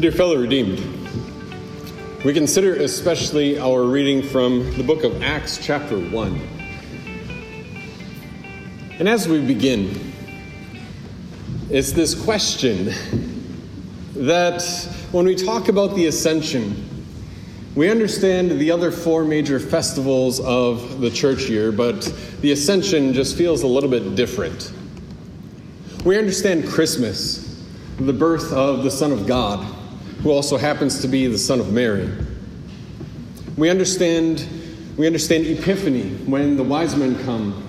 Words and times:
Dear 0.00 0.12
fellow 0.12 0.36
redeemed, 0.36 0.78
we 2.24 2.32
consider 2.32 2.74
especially 2.76 3.58
our 3.58 3.82
reading 3.82 4.22
from 4.22 4.74
the 4.78 4.82
book 4.82 5.04
of 5.04 5.22
Acts, 5.22 5.58
chapter 5.62 5.98
1. 5.98 6.40
And 8.98 9.06
as 9.06 9.28
we 9.28 9.44
begin, 9.44 10.14
it's 11.68 11.92
this 11.92 12.14
question 12.14 12.94
that 14.14 14.62
when 15.12 15.26
we 15.26 15.34
talk 15.34 15.68
about 15.68 15.94
the 15.94 16.06
ascension, 16.06 17.04
we 17.74 17.90
understand 17.90 18.52
the 18.52 18.70
other 18.70 18.90
four 18.90 19.22
major 19.26 19.60
festivals 19.60 20.40
of 20.40 21.02
the 21.02 21.10
church 21.10 21.50
year, 21.50 21.72
but 21.72 22.10
the 22.40 22.52
ascension 22.52 23.12
just 23.12 23.36
feels 23.36 23.64
a 23.64 23.66
little 23.66 23.90
bit 23.90 24.14
different. 24.14 24.72
We 26.06 26.16
understand 26.16 26.66
Christmas, 26.66 27.62
the 27.98 28.14
birth 28.14 28.50
of 28.50 28.82
the 28.82 28.90
Son 28.90 29.12
of 29.12 29.26
God, 29.26 29.76
who 30.22 30.30
also 30.30 30.56
happens 30.56 31.00
to 31.00 31.08
be 31.08 31.26
the 31.26 31.38
Son 31.38 31.60
of 31.60 31.72
Mary. 31.72 32.08
We 33.56 33.70
understand, 33.70 34.46
we 34.96 35.06
understand 35.06 35.46
Epiphany, 35.46 36.10
when 36.26 36.56
the 36.56 36.62
wise 36.62 36.94
men 36.96 37.22
come, 37.24 37.66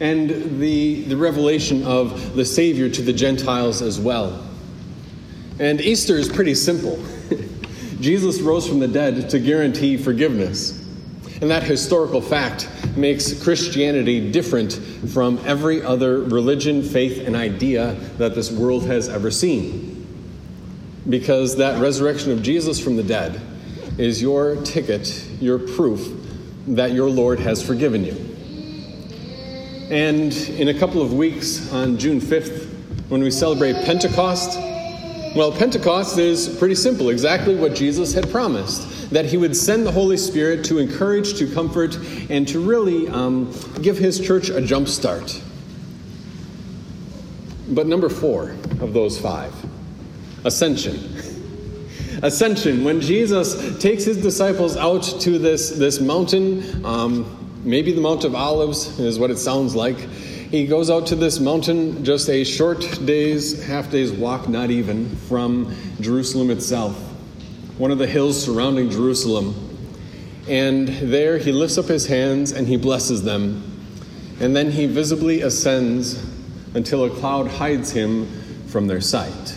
and 0.00 0.60
the, 0.60 1.02
the 1.04 1.16
revelation 1.16 1.84
of 1.84 2.34
the 2.34 2.44
Savior 2.44 2.88
to 2.88 3.02
the 3.02 3.12
Gentiles 3.12 3.82
as 3.82 4.00
well. 4.00 4.46
And 5.58 5.80
Easter 5.80 6.16
is 6.16 6.28
pretty 6.28 6.54
simple. 6.54 7.04
Jesus 8.00 8.40
rose 8.40 8.66
from 8.66 8.78
the 8.78 8.88
dead 8.88 9.28
to 9.28 9.38
guarantee 9.38 9.98
forgiveness. 9.98 10.78
And 11.42 11.50
that 11.50 11.62
historical 11.62 12.22
fact 12.22 12.68
makes 12.96 13.42
Christianity 13.42 14.30
different 14.30 14.74
from 15.12 15.38
every 15.44 15.82
other 15.82 16.22
religion, 16.22 16.82
faith, 16.82 17.26
and 17.26 17.36
idea 17.36 17.94
that 18.16 18.34
this 18.34 18.50
world 18.50 18.84
has 18.86 19.08
ever 19.08 19.30
seen. 19.30 19.89
Because 21.08 21.56
that 21.56 21.80
resurrection 21.80 22.30
of 22.32 22.42
Jesus 22.42 22.78
from 22.78 22.96
the 22.96 23.02
dead 23.02 23.40
is 23.98 24.20
your 24.20 24.56
ticket, 24.62 25.26
your 25.40 25.58
proof 25.58 26.12
that 26.66 26.92
your 26.92 27.08
Lord 27.08 27.40
has 27.40 27.62
forgiven 27.62 28.04
you. 28.04 28.12
And 29.90 30.32
in 30.32 30.68
a 30.68 30.78
couple 30.78 31.02
of 31.02 31.12
weeks, 31.12 31.72
on 31.72 31.98
June 31.98 32.20
5th, 32.20 32.68
when 33.08 33.22
we 33.22 33.30
celebrate 33.30 33.74
Pentecost, 33.84 34.58
well, 35.34 35.52
Pentecost 35.52 36.18
is 36.18 36.48
pretty 36.58 36.74
simple, 36.74 37.08
exactly 37.08 37.56
what 37.56 37.74
Jesus 37.74 38.12
had 38.12 38.30
promised 38.30 39.10
that 39.10 39.24
he 39.24 39.36
would 39.36 39.56
send 39.56 39.84
the 39.84 39.90
Holy 39.90 40.16
Spirit 40.16 40.64
to 40.66 40.78
encourage, 40.78 41.34
to 41.38 41.52
comfort, 41.52 41.98
and 42.30 42.46
to 42.48 42.60
really 42.60 43.08
um, 43.08 43.52
give 43.82 43.98
his 43.98 44.20
church 44.20 44.48
a 44.48 44.60
jump 44.60 44.86
start. 44.88 45.42
But 47.68 47.86
number 47.86 48.08
four 48.08 48.50
of 48.80 48.92
those 48.92 49.18
five 49.18 49.52
ascension. 50.44 50.98
Ascension, 52.22 52.84
when 52.84 53.00
Jesus 53.00 53.78
takes 53.78 54.04
his 54.04 54.20
disciples 54.22 54.76
out 54.76 55.02
to 55.20 55.38
this, 55.38 55.70
this 55.70 56.00
mountain, 56.00 56.84
um, 56.84 57.60
maybe 57.64 57.92
the 57.92 58.00
Mount 58.00 58.24
of 58.24 58.34
Olives 58.34 58.98
is 58.98 59.18
what 59.18 59.30
it 59.30 59.38
sounds 59.38 59.74
like 59.74 59.96
he 60.50 60.66
goes 60.66 60.90
out 60.90 61.06
to 61.06 61.14
this 61.14 61.38
mountain 61.38 62.04
just 62.04 62.28
a 62.28 62.42
short 62.42 62.80
day's, 63.04 63.62
half 63.64 63.88
day's 63.88 64.10
walk, 64.10 64.48
not 64.48 64.68
even, 64.70 65.08
from 65.28 65.72
Jerusalem 66.00 66.50
itself, 66.50 66.96
one 67.78 67.92
of 67.92 67.98
the 67.98 68.06
hills 68.08 68.42
surrounding 68.42 68.90
Jerusalem. 68.90 69.54
And 70.48 70.88
there 70.88 71.38
he 71.38 71.52
lifts 71.52 71.78
up 71.78 71.84
his 71.84 72.06
hands 72.08 72.50
and 72.50 72.66
he 72.66 72.76
blesses 72.76 73.22
them. 73.22 73.62
And 74.40 74.56
then 74.56 74.72
he 74.72 74.86
visibly 74.86 75.42
ascends 75.42 76.20
until 76.74 77.04
a 77.04 77.10
cloud 77.10 77.46
hides 77.46 77.92
him 77.92 78.26
from 78.66 78.88
their 78.88 79.00
sight. 79.00 79.56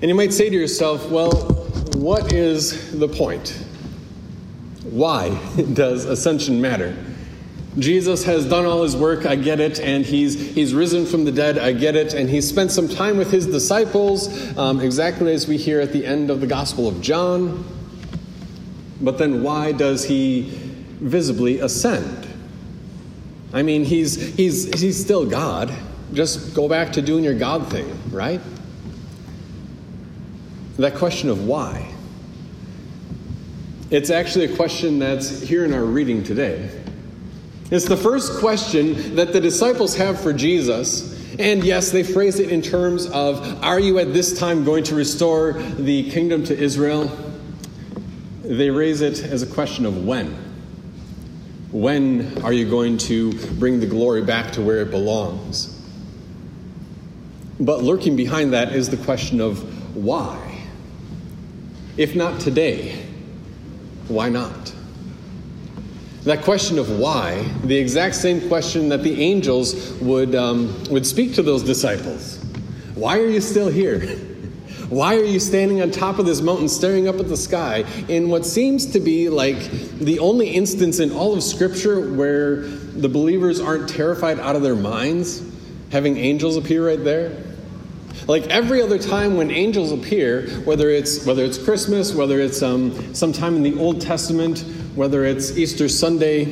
And 0.00 0.08
you 0.08 0.14
might 0.14 0.32
say 0.32 0.50
to 0.50 0.54
yourself, 0.54 1.08
well, 1.10 1.32
what 1.96 2.32
is 2.32 2.98
the 2.98 3.08
point? 3.08 3.50
Why 4.84 5.30
does 5.72 6.04
ascension 6.04 6.60
matter? 6.60 6.96
Jesus 7.78 8.22
has 8.24 8.48
done 8.48 8.66
all 8.66 8.84
his 8.84 8.96
work, 8.96 9.26
I 9.26 9.34
get 9.34 9.58
it, 9.58 9.80
and 9.80 10.04
he's, 10.06 10.54
he's 10.54 10.72
risen 10.72 11.06
from 11.06 11.24
the 11.24 11.32
dead, 11.32 11.58
I 11.58 11.72
get 11.72 11.96
it, 11.96 12.14
and 12.14 12.30
he's 12.30 12.48
spent 12.48 12.70
some 12.70 12.88
time 12.88 13.16
with 13.16 13.32
his 13.32 13.46
disciples, 13.46 14.56
um, 14.56 14.80
exactly 14.80 15.32
as 15.32 15.48
we 15.48 15.56
hear 15.56 15.80
at 15.80 15.92
the 15.92 16.06
end 16.06 16.30
of 16.30 16.40
the 16.40 16.46
Gospel 16.46 16.86
of 16.86 17.00
John. 17.00 17.64
But 19.00 19.18
then 19.18 19.42
why 19.42 19.72
does 19.72 20.04
he 20.04 20.52
visibly 21.00 21.58
ascend? 21.58 22.28
I 23.52 23.62
mean, 23.62 23.84
he's, 23.84 24.34
he's, 24.36 24.80
he's 24.80 25.00
still 25.00 25.26
God. 25.26 25.72
Just 26.12 26.54
go 26.54 26.68
back 26.68 26.92
to 26.92 27.02
doing 27.02 27.24
your 27.24 27.34
God 27.34 27.70
thing, 27.70 27.92
right? 28.12 28.40
That 30.76 30.96
question 30.96 31.28
of 31.28 31.46
why. 31.46 31.92
It's 33.90 34.10
actually 34.10 34.46
a 34.46 34.56
question 34.56 34.98
that's 34.98 35.40
here 35.40 35.64
in 35.64 35.72
our 35.72 35.84
reading 35.84 36.24
today. 36.24 36.68
It's 37.70 37.84
the 37.84 37.96
first 37.96 38.40
question 38.40 39.14
that 39.16 39.32
the 39.32 39.40
disciples 39.40 39.94
have 39.96 40.20
for 40.20 40.32
Jesus. 40.32 41.12
And 41.38 41.64
yes, 41.64 41.90
they 41.90 42.02
phrase 42.02 42.40
it 42.40 42.50
in 42.50 42.60
terms 42.60 43.06
of 43.06 43.62
Are 43.62 43.78
you 43.78 43.98
at 43.98 44.12
this 44.12 44.38
time 44.38 44.64
going 44.64 44.84
to 44.84 44.94
restore 44.94 45.52
the 45.52 46.10
kingdom 46.10 46.44
to 46.44 46.58
Israel? 46.58 47.10
They 48.42 48.70
raise 48.70 49.00
it 49.00 49.22
as 49.22 49.42
a 49.42 49.46
question 49.46 49.86
of 49.86 50.04
when. 50.04 50.36
When 51.70 52.42
are 52.42 52.52
you 52.52 52.68
going 52.68 52.98
to 52.98 53.32
bring 53.54 53.80
the 53.80 53.86
glory 53.86 54.22
back 54.22 54.52
to 54.52 54.62
where 54.62 54.80
it 54.80 54.90
belongs? 54.90 55.70
But 57.60 57.82
lurking 57.82 58.16
behind 58.16 58.52
that 58.52 58.72
is 58.72 58.88
the 58.88 58.96
question 58.96 59.40
of 59.40 59.96
why. 59.96 60.53
If 61.96 62.16
not 62.16 62.40
today, 62.40 63.06
why 64.08 64.28
not? 64.28 64.74
That 66.24 66.42
question 66.42 66.78
of 66.78 66.98
why, 66.98 67.42
the 67.62 67.76
exact 67.76 68.16
same 68.16 68.48
question 68.48 68.88
that 68.88 69.02
the 69.04 69.22
angels 69.22 69.92
would, 70.00 70.34
um, 70.34 70.82
would 70.90 71.06
speak 71.06 71.34
to 71.34 71.42
those 71.42 71.62
disciples. 71.62 72.38
Why 72.94 73.18
are 73.18 73.28
you 73.28 73.40
still 73.40 73.68
here? 73.68 74.00
Why 74.88 75.16
are 75.16 75.24
you 75.24 75.40
standing 75.40 75.80
on 75.80 75.90
top 75.90 76.18
of 76.18 76.26
this 76.26 76.42
mountain 76.42 76.68
staring 76.68 77.08
up 77.08 77.16
at 77.16 77.28
the 77.28 77.38
sky 77.38 77.84
in 78.08 78.28
what 78.28 78.44
seems 78.44 78.84
to 78.86 79.00
be 79.00 79.30
like 79.30 79.56
the 79.98 80.18
only 80.18 80.50
instance 80.50 81.00
in 81.00 81.10
all 81.10 81.32
of 81.32 81.42
Scripture 81.42 82.12
where 82.12 82.60
the 82.60 83.08
believers 83.08 83.60
aren't 83.60 83.88
terrified 83.88 84.38
out 84.38 84.56
of 84.56 84.62
their 84.62 84.76
minds, 84.76 85.42
having 85.90 86.18
angels 86.18 86.56
appear 86.56 86.86
right 86.86 87.02
there? 87.02 87.43
Like 88.26 88.46
every 88.46 88.80
other 88.80 88.98
time 88.98 89.36
when 89.36 89.50
angels 89.50 89.92
appear, 89.92 90.48
whether 90.60 90.88
it's 90.88 91.26
whether 91.26 91.44
it's 91.44 91.58
Christmas, 91.58 92.14
whether 92.14 92.40
it's 92.40 92.62
um, 92.62 93.14
sometime 93.14 93.56
in 93.56 93.62
the 93.62 93.78
Old 93.78 94.00
Testament, 94.00 94.60
whether 94.94 95.24
it's 95.24 95.58
Easter 95.58 95.88
Sunday, 95.90 96.44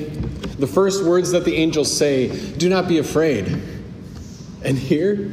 the 0.59 0.67
first 0.67 1.05
words 1.05 1.31
that 1.31 1.45
the 1.45 1.57
angels 1.57 1.91
say, 1.91 2.29
do 2.57 2.69
not 2.69 2.89
be 2.89 2.99
afraid. 2.99 3.47
And 4.65 4.79
here, 4.79 5.33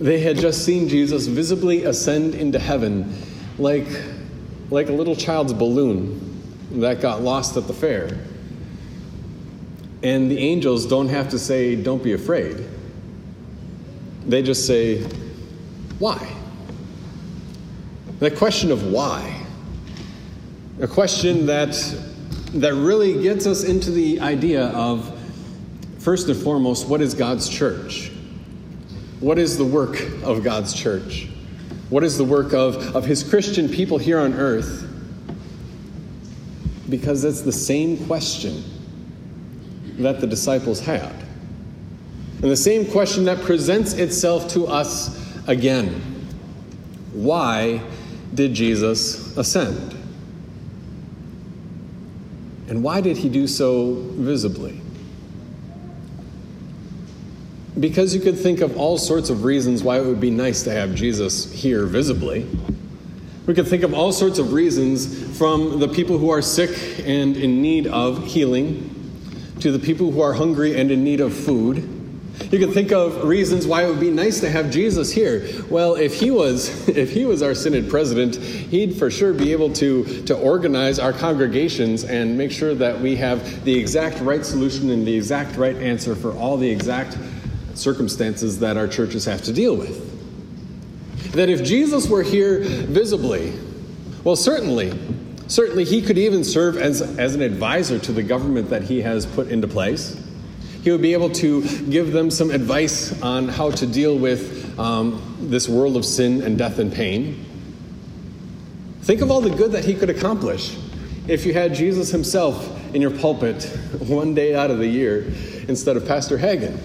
they 0.00 0.18
had 0.18 0.36
just 0.36 0.64
seen 0.64 0.88
Jesus 0.88 1.26
visibly 1.26 1.84
ascend 1.84 2.34
into 2.34 2.58
heaven 2.58 3.14
like, 3.58 3.86
like 4.70 4.88
a 4.88 4.92
little 4.92 5.14
child's 5.14 5.52
balloon 5.52 6.26
that 6.80 7.00
got 7.00 7.22
lost 7.22 7.56
at 7.56 7.66
the 7.66 7.72
fair. 7.72 8.18
And 10.02 10.30
the 10.30 10.38
angels 10.38 10.86
don't 10.86 11.08
have 11.08 11.28
to 11.30 11.38
say, 11.38 11.76
don't 11.76 12.02
be 12.02 12.14
afraid. 12.14 12.66
They 14.26 14.42
just 14.42 14.66
say, 14.66 15.02
why? 15.98 16.34
The 18.18 18.30
question 18.30 18.70
of 18.70 18.84
why 18.84 19.40
a 20.80 20.88
question 20.88 21.44
that, 21.44 21.72
that 22.54 22.72
really 22.72 23.22
gets 23.22 23.46
us 23.46 23.64
into 23.64 23.90
the 23.90 24.18
idea 24.20 24.68
of, 24.68 25.14
first 25.98 26.28
and 26.28 26.42
foremost, 26.42 26.88
what 26.88 27.02
is 27.02 27.12
God's 27.12 27.50
church? 27.50 28.10
What 29.20 29.38
is 29.38 29.58
the 29.58 29.64
work 29.64 30.00
of 30.22 30.42
God's 30.42 30.72
church? 30.72 31.28
What 31.90 32.02
is 32.02 32.16
the 32.16 32.24
work 32.24 32.54
of, 32.54 32.96
of 32.96 33.04
His 33.04 33.22
Christian 33.22 33.68
people 33.68 33.98
here 33.98 34.18
on 34.18 34.32
earth? 34.32 34.86
Because 36.88 37.24
it's 37.24 37.42
the 37.42 37.52
same 37.52 38.06
question 38.06 38.64
that 39.98 40.22
the 40.22 40.26
disciples 40.26 40.80
had. 40.80 41.12
And 42.42 42.50
the 42.50 42.56
same 42.56 42.90
question 42.90 43.24
that 43.24 43.42
presents 43.42 43.92
itself 43.92 44.48
to 44.52 44.66
us 44.66 45.18
again 45.46 45.88
Why 47.12 47.82
did 48.34 48.54
Jesus 48.54 49.36
ascend? 49.36 49.96
And 52.68 52.82
why 52.82 53.00
did 53.00 53.16
he 53.16 53.28
do 53.28 53.46
so 53.46 53.94
visibly? 54.12 54.80
Because 57.78 58.14
you 58.14 58.20
could 58.20 58.38
think 58.38 58.60
of 58.60 58.76
all 58.76 58.96
sorts 58.96 59.28
of 59.28 59.44
reasons 59.44 59.82
why 59.82 59.98
it 59.98 60.06
would 60.06 60.20
be 60.20 60.30
nice 60.30 60.62
to 60.62 60.70
have 60.70 60.94
Jesus 60.94 61.52
here 61.52 61.84
visibly. 61.84 62.46
We 63.46 63.54
could 63.54 63.66
think 63.66 63.82
of 63.82 63.92
all 63.92 64.12
sorts 64.12 64.38
of 64.38 64.52
reasons 64.52 65.36
from 65.36 65.80
the 65.80 65.88
people 65.88 66.16
who 66.18 66.30
are 66.30 66.42
sick 66.42 66.70
and 67.04 67.36
in 67.36 67.60
need 67.60 67.86
of 67.88 68.24
healing 68.24 68.86
to 69.60 69.72
the 69.72 69.78
people 69.78 70.12
who 70.12 70.20
are 70.20 70.32
hungry 70.32 70.78
and 70.78 70.90
in 70.90 71.02
need 71.02 71.20
of 71.20 71.34
food. 71.34 71.99
You 72.50 72.58
could 72.58 72.72
think 72.72 72.90
of 72.90 73.24
reasons 73.24 73.66
why 73.66 73.84
it 73.84 73.88
would 73.88 74.00
be 74.00 74.10
nice 74.10 74.40
to 74.40 74.50
have 74.50 74.70
Jesus 74.70 75.12
here. 75.12 75.46
Well, 75.68 75.94
if 75.94 76.14
he 76.18 76.30
was 76.30 76.88
if 76.88 77.12
he 77.12 77.24
was 77.24 77.42
our 77.42 77.54
synod 77.54 77.88
president, 77.88 78.36
he'd 78.36 78.96
for 78.96 79.10
sure 79.10 79.32
be 79.32 79.52
able 79.52 79.72
to 79.74 80.22
to 80.24 80.36
organize 80.36 80.98
our 80.98 81.12
congregations 81.12 82.04
and 82.04 82.36
make 82.36 82.50
sure 82.50 82.74
that 82.74 83.00
we 83.00 83.14
have 83.16 83.64
the 83.64 83.78
exact 83.78 84.20
right 84.20 84.44
solution 84.44 84.90
and 84.90 85.06
the 85.06 85.14
exact 85.14 85.56
right 85.56 85.76
answer 85.76 86.16
for 86.16 86.36
all 86.36 86.56
the 86.56 86.68
exact 86.68 87.16
circumstances 87.74 88.58
that 88.58 88.76
our 88.76 88.88
churches 88.88 89.24
have 89.26 89.42
to 89.42 89.52
deal 89.52 89.76
with. 89.76 90.08
That 91.32 91.48
if 91.48 91.62
Jesus 91.62 92.08
were 92.08 92.24
here 92.24 92.60
visibly, 92.60 93.52
well 94.24 94.34
certainly 94.34 94.98
certainly 95.46 95.84
he 95.84 96.02
could 96.02 96.18
even 96.18 96.42
serve 96.42 96.76
as 96.76 97.00
as 97.00 97.36
an 97.36 97.42
advisor 97.42 97.98
to 98.00 98.12
the 98.12 98.24
government 98.24 98.70
that 98.70 98.82
he 98.82 99.02
has 99.02 99.24
put 99.24 99.48
into 99.48 99.68
place. 99.68 100.19
He 100.82 100.90
would 100.90 101.02
be 101.02 101.12
able 101.12 101.30
to 101.30 101.62
give 101.90 102.12
them 102.12 102.30
some 102.30 102.50
advice 102.50 103.20
on 103.22 103.48
how 103.48 103.70
to 103.72 103.86
deal 103.86 104.16
with 104.16 104.78
um, 104.78 105.36
this 105.40 105.68
world 105.68 105.96
of 105.96 106.04
sin 106.04 106.42
and 106.42 106.56
death 106.56 106.78
and 106.78 106.92
pain. 106.92 107.44
Think 109.02 109.20
of 109.20 109.30
all 109.30 109.40
the 109.42 109.50
good 109.50 109.72
that 109.72 109.84
he 109.84 109.94
could 109.94 110.08
accomplish 110.08 110.76
if 111.28 111.44
you 111.44 111.52
had 111.52 111.74
Jesus 111.74 112.10
himself 112.10 112.94
in 112.94 113.02
your 113.02 113.10
pulpit 113.10 113.64
one 113.98 114.34
day 114.34 114.54
out 114.54 114.70
of 114.70 114.78
the 114.78 114.86
year 114.86 115.26
instead 115.68 115.96
of 115.96 116.06
Pastor 116.06 116.38
Hagen. 116.38 116.78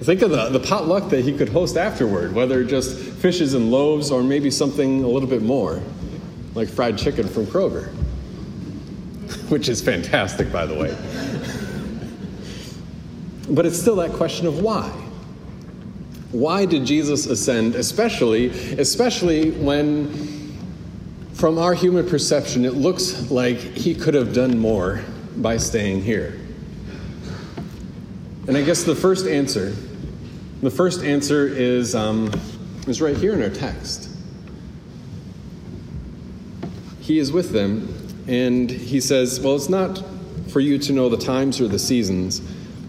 Think 0.00 0.22
of 0.22 0.30
the, 0.30 0.48
the 0.48 0.60
potluck 0.60 1.10
that 1.10 1.24
he 1.24 1.36
could 1.36 1.48
host 1.48 1.76
afterward, 1.76 2.32
whether 2.32 2.64
just 2.64 2.96
fishes 2.96 3.54
and 3.54 3.70
loaves 3.70 4.10
or 4.10 4.22
maybe 4.22 4.50
something 4.50 5.04
a 5.04 5.06
little 5.08 5.28
bit 5.28 5.42
more, 5.42 5.80
like 6.54 6.68
fried 6.68 6.98
chicken 6.98 7.28
from 7.28 7.46
Kroger, 7.46 7.88
which 9.48 9.68
is 9.68 9.80
fantastic, 9.80 10.52
by 10.52 10.66
the 10.66 10.74
way. 10.74 11.61
But 13.48 13.66
it's 13.66 13.78
still 13.78 13.96
that 13.96 14.12
question 14.12 14.46
of 14.46 14.60
why. 14.60 14.88
Why 16.30 16.64
did 16.64 16.86
Jesus 16.86 17.26
ascend, 17.26 17.74
especially, 17.74 18.48
especially 18.78 19.50
when, 19.50 20.56
from 21.34 21.58
our 21.58 21.74
human 21.74 22.08
perception, 22.08 22.64
it 22.64 22.74
looks 22.74 23.30
like 23.30 23.58
he 23.58 23.94
could 23.94 24.14
have 24.14 24.32
done 24.32 24.58
more 24.58 25.02
by 25.36 25.58
staying 25.58 26.02
here? 26.02 26.38
And 28.48 28.56
I 28.56 28.62
guess 28.62 28.84
the 28.84 28.94
first 28.94 29.26
answer, 29.26 29.74
the 30.62 30.70
first 30.70 31.04
answer 31.04 31.46
is, 31.46 31.94
um, 31.94 32.32
is 32.86 33.02
right 33.02 33.16
here 33.16 33.34
in 33.34 33.42
our 33.42 33.50
text. 33.50 34.08
He 37.00 37.18
is 37.18 37.30
with 37.30 37.50
them, 37.50 37.94
and 38.26 38.70
he 38.70 39.00
says, 39.00 39.38
Well, 39.40 39.56
it's 39.56 39.68
not 39.68 40.02
for 40.48 40.60
you 40.60 40.78
to 40.78 40.92
know 40.92 41.08
the 41.08 41.16
times 41.16 41.60
or 41.60 41.68
the 41.68 41.78
seasons 41.78 42.40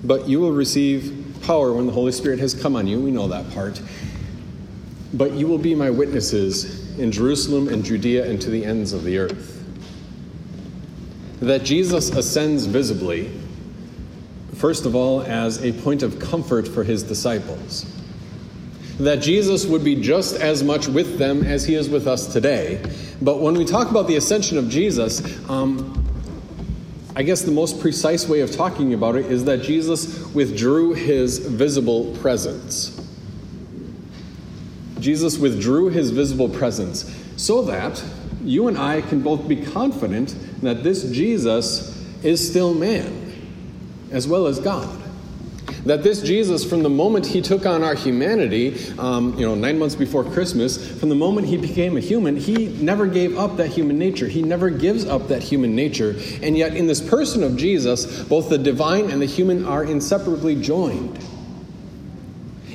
but 0.03 0.27
you 0.27 0.39
will 0.39 0.51
receive 0.51 1.37
power 1.43 1.73
when 1.73 1.87
the 1.87 1.93
Holy 1.93 2.11
Spirit 2.11 2.39
has 2.39 2.53
come 2.53 2.75
on 2.75 2.87
you. 2.87 2.99
We 2.99 3.11
know 3.11 3.27
that 3.27 3.49
part. 3.53 3.81
But 5.13 5.33
you 5.33 5.47
will 5.47 5.57
be 5.57 5.75
my 5.75 5.89
witnesses 5.89 6.97
in 6.99 7.11
Jerusalem 7.11 7.67
and 7.69 7.83
Judea 7.83 8.29
and 8.29 8.41
to 8.41 8.49
the 8.49 8.65
ends 8.65 8.93
of 8.93 9.03
the 9.03 9.17
earth. 9.17 9.63
That 11.39 11.63
Jesus 11.63 12.09
ascends 12.09 12.65
visibly, 12.65 13.31
first 14.55 14.85
of 14.85 14.95
all, 14.95 15.21
as 15.23 15.63
a 15.63 15.71
point 15.71 16.03
of 16.03 16.19
comfort 16.19 16.67
for 16.67 16.83
his 16.83 17.03
disciples. 17.03 17.85
That 18.99 19.17
Jesus 19.17 19.65
would 19.65 19.83
be 19.83 19.95
just 19.95 20.35
as 20.35 20.63
much 20.63 20.87
with 20.87 21.17
them 21.17 21.43
as 21.43 21.65
he 21.65 21.75
is 21.75 21.89
with 21.89 22.07
us 22.07 22.31
today. 22.31 22.81
But 23.21 23.39
when 23.39 23.55
we 23.55 23.65
talk 23.65 23.89
about 23.89 24.07
the 24.07 24.15
ascension 24.15 24.57
of 24.57 24.69
Jesus, 24.69 25.21
um, 25.49 26.02
I 27.15 27.21
guess 27.21 27.43
the 27.43 27.51
most 27.51 27.79
precise 27.79 28.27
way 28.27 28.39
of 28.41 28.51
talking 28.51 28.93
about 28.93 29.15
it 29.15 29.27
is 29.27 29.45
that 29.45 29.61
Jesus 29.61 30.25
withdrew 30.33 30.93
his 30.93 31.37
visible 31.37 32.15
presence. 32.17 32.99
Jesus 34.99 35.37
withdrew 35.37 35.89
his 35.89 36.11
visible 36.11 36.49
presence 36.49 37.13
so 37.35 37.61
that 37.63 38.03
you 38.43 38.67
and 38.67 38.77
I 38.77 39.01
can 39.01 39.21
both 39.21 39.47
be 39.47 39.57
confident 39.57 40.35
that 40.61 40.83
this 40.83 41.03
Jesus 41.11 41.95
is 42.23 42.47
still 42.47 42.73
man 42.73 43.19
as 44.11 44.27
well 44.27 44.47
as 44.47 44.59
God. 44.59 45.02
That 45.85 46.01
this 46.01 46.21
Jesus, 46.21 46.63
from 46.63 46.81
the 46.81 46.89
moment 46.89 47.25
he 47.25 47.41
took 47.41 47.65
on 47.65 47.83
our 47.83 47.93
humanity, 47.93 48.77
um, 48.97 49.37
you 49.37 49.45
know, 49.45 49.53
nine 49.53 49.77
months 49.77 49.95
before 49.95 50.23
Christmas, 50.23 50.99
from 50.99 51.09
the 51.09 51.15
moment 51.15 51.47
he 51.47 51.57
became 51.57 51.97
a 51.97 51.99
human, 51.99 52.37
he 52.37 52.67
never 52.67 53.05
gave 53.05 53.37
up 53.37 53.57
that 53.57 53.67
human 53.67 53.99
nature. 53.99 54.27
He 54.27 54.41
never 54.41 54.69
gives 54.69 55.05
up 55.05 55.27
that 55.27 55.43
human 55.43 55.75
nature. 55.75 56.15
And 56.41 56.57
yet, 56.57 56.75
in 56.75 56.87
this 56.87 57.01
person 57.01 57.43
of 57.43 57.57
Jesus, 57.57 58.23
both 58.23 58.49
the 58.49 58.57
divine 58.57 59.11
and 59.11 59.21
the 59.21 59.25
human 59.25 59.65
are 59.65 59.83
inseparably 59.83 60.55
joined. 60.55 61.19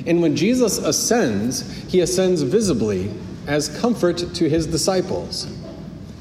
And 0.05 0.21
when 0.21 0.35
Jesus 0.35 0.77
ascends, 0.77 1.61
he 1.91 2.01
ascends 2.01 2.43
visibly 2.43 3.11
as 3.47 3.69
comfort 3.79 4.17
to 4.17 4.49
his 4.49 4.67
disciples. 4.67 5.47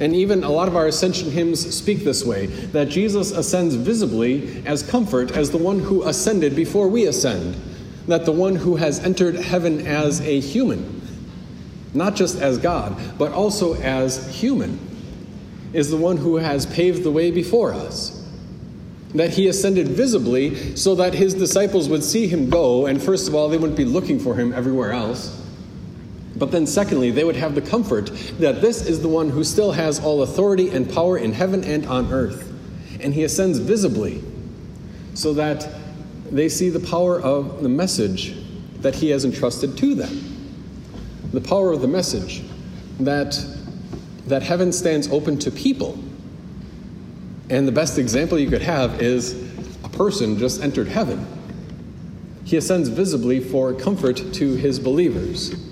And 0.01 0.15
even 0.15 0.45
a 0.45 0.51
lot 0.51 0.69
of 0.69 0.77
our 0.77 0.87
ascension 0.87 1.31
hymns 1.31 1.75
speak 1.75 2.05
this 2.05 2.25
way 2.25 2.47
that 2.47 2.89
Jesus 2.89 3.33
ascends 3.33 3.75
visibly 3.75 4.63
as 4.65 4.89
comfort 4.89 5.33
as 5.33 5.51
the 5.51 5.59
one 5.59 5.81
who 5.81 6.05
ascended 6.05 6.55
before 6.55 6.89
we 6.89 7.07
ascend, 7.07 7.57
that 8.07 8.25
the 8.25 8.33
one 8.33 8.55
who 8.55 8.77
has 8.77 9.01
entered 9.01 9.35
heaven 9.35 9.87
as 9.87 10.21
a 10.21 10.39
human, 10.39 11.03
not 11.95 12.15
just 12.15 12.41
as 12.41 12.59
God, 12.59 12.97
but 13.19 13.33
also 13.33 13.75
as 13.75 14.33
human, 14.35 14.79
is 15.73 15.91
the 15.91 15.97
one 15.97 16.17
who 16.17 16.37
has 16.37 16.65
paved 16.65 17.03
the 17.03 17.11
way 17.11 17.31
before 17.31 17.75
us. 17.75 18.15
That 19.15 19.31
he 19.31 19.49
ascended 19.49 19.89
visibly 19.89 20.77
so 20.77 20.95
that 20.95 21.15
his 21.15 21.35
disciples 21.35 21.89
would 21.89 22.05
see 22.05 22.29
him 22.29 22.51
go, 22.51 22.87
and 22.87 23.03
first 23.03 23.27
of 23.27 23.35
all, 23.35 23.49
they 23.49 23.59
wouldn't 23.59 23.77
be 23.77 23.85
looking 23.85 24.21
for 24.21 24.37
him 24.37 24.53
everywhere 24.53 24.93
else 24.93 25.38
but 26.37 26.51
then, 26.51 26.67
secondly, 26.67 27.11
they 27.11 27.25
would 27.25 27.37
have 27.37 27.55
the 27.55 27.63
comfort 27.63 28.07
that 28.39 28.61
this 28.61 28.87
is 28.87 29.01
the 29.01 29.09
one 29.09 29.31
who 29.31 29.43
still 29.43 29.73
has 29.73 29.99
all 29.99 30.23
authority 30.23 30.71
and 30.71 30.89
power 30.89 31.19
in 31.19 31.33
heaven 31.33 31.65
and 31.65 31.87
on 31.87 32.13
earth. 32.13 32.53
And 33.01 33.15
he 33.15 33.25
ascends 33.25 33.59
visibly 33.59 34.23
so 35.15 35.33
that 35.35 35.69
they 36.31 36.49
see 36.49 36.69
the 36.69 36.81
power 36.81 37.21
of 37.21 37.63
the 37.63 37.69
message 37.69 38.37
that 38.81 38.95
he 38.95 39.11
has 39.11 39.25
entrusted 39.25 39.77
to 39.79 39.95
them. 39.95 40.37
The 41.33 41.41
power 41.41 41.73
of 41.73 41.81
the 41.81 41.89
message 41.89 42.43
that, 43.01 43.39
that 44.27 44.43
heaven 44.43 44.73
stands 44.73 45.09
open 45.09 45.39
to 45.41 45.51
people. 45.51 45.99
And 47.51 47.67
the 47.67 47.73
best 47.73 47.99
example 47.99 48.39
you 48.39 48.51
could 48.51 48.63
have 48.63 49.01
is 49.03 49.33
a 49.83 49.89
person 49.89 50.39
just 50.39 50.63
entered 50.63 50.89
heaven. 50.89 51.27
He 52.45 52.57
ascends 52.57 52.89
visibly 52.89 53.41
for 53.41 53.75
comfort 53.75 54.17
to 54.35 54.55
his 54.55 54.79
believers. 54.79 55.68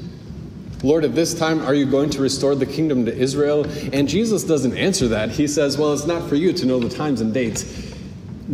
Lord, 0.87 1.05
at 1.05 1.17
this 1.17 1.35
time, 1.35 1.63
are 1.63 1.75
you 1.75 1.85
going 1.85 2.11
to 2.11 2.23
restore 2.23 2.55
the 2.55 2.65
kingdom 2.65 3.07
to 3.07 3.13
Israel? 3.13 3.67
And 3.93 4.09
Jesus 4.09 4.45
doesn't 4.45 4.77
answer 4.77 5.09
that. 5.09 5.31
He 5.31 5.49
says, 5.49 5.77
Well, 5.77 5.93
it's 5.93 6.07
not 6.07 6.29
for 6.29 6.37
you 6.37 6.53
to 6.53 6.65
know 6.65 6.79
the 6.79 6.89
times 6.89 7.21
and 7.21 7.35
dates. 7.35 7.65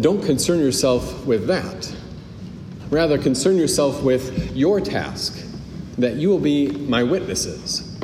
Don't 0.00 0.24
concern 0.24 0.58
yourself 0.58 1.26
with 1.26 1.46
that. 1.48 1.94
Rather, 2.88 3.18
concern 3.18 3.58
yourself 3.58 4.02
with 4.02 4.56
your 4.56 4.80
task, 4.80 5.46
that 5.98 6.14
you 6.14 6.30
will 6.30 6.38
be 6.38 6.70
my 6.70 7.02
witnesses. 7.02 8.00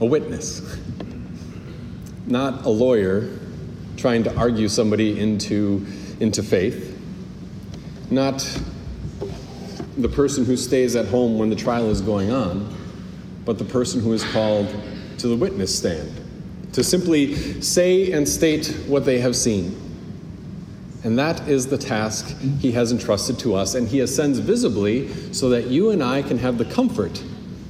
A 0.00 0.06
witness, 0.06 0.78
not 2.26 2.64
a 2.64 2.70
lawyer 2.70 3.28
trying 3.98 4.24
to 4.24 4.34
argue 4.36 4.68
somebody 4.68 5.20
into, 5.20 5.86
into 6.18 6.42
faith, 6.42 6.98
not 8.10 8.38
the 9.98 10.08
person 10.08 10.46
who 10.46 10.56
stays 10.56 10.96
at 10.96 11.04
home 11.08 11.36
when 11.36 11.50
the 11.50 11.56
trial 11.56 11.90
is 11.90 12.00
going 12.00 12.30
on 12.30 12.78
but 13.44 13.58
the 13.58 13.64
person 13.64 14.00
who 14.00 14.12
is 14.12 14.24
called 14.32 14.68
to 15.18 15.28
the 15.28 15.36
witness 15.36 15.76
stand, 15.76 16.12
to 16.72 16.82
simply 16.82 17.60
say 17.60 18.12
and 18.12 18.28
state 18.28 18.68
what 18.86 19.04
they 19.04 19.20
have 19.20 19.36
seen. 19.36 19.78
And 21.04 21.18
that 21.18 21.48
is 21.48 21.66
the 21.66 21.78
task 21.78 22.36
he 22.60 22.70
has 22.72 22.92
entrusted 22.92 23.38
to 23.40 23.54
us, 23.54 23.74
and 23.74 23.88
he 23.88 24.00
ascends 24.00 24.38
visibly 24.38 25.08
so 25.32 25.48
that 25.50 25.66
you 25.66 25.90
and 25.90 26.02
I 26.02 26.22
can 26.22 26.38
have 26.38 26.58
the 26.58 26.64
comfort 26.64 27.22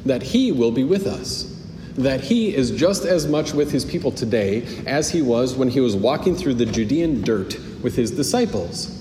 that 0.04 0.22
he 0.22 0.52
will 0.52 0.70
be 0.70 0.84
with 0.84 1.06
us. 1.06 1.48
That 1.96 2.20
he 2.20 2.54
is 2.54 2.70
just 2.70 3.04
as 3.04 3.26
much 3.26 3.52
with 3.52 3.70
his 3.70 3.84
people 3.84 4.12
today 4.12 4.66
as 4.86 5.10
he 5.10 5.22
was 5.22 5.54
when 5.56 5.68
he 5.68 5.80
was 5.80 5.94
walking 5.94 6.34
through 6.34 6.54
the 6.54 6.66
Judean 6.66 7.22
dirt 7.22 7.58
with 7.82 7.96
his 7.96 8.10
disciples. 8.10 8.98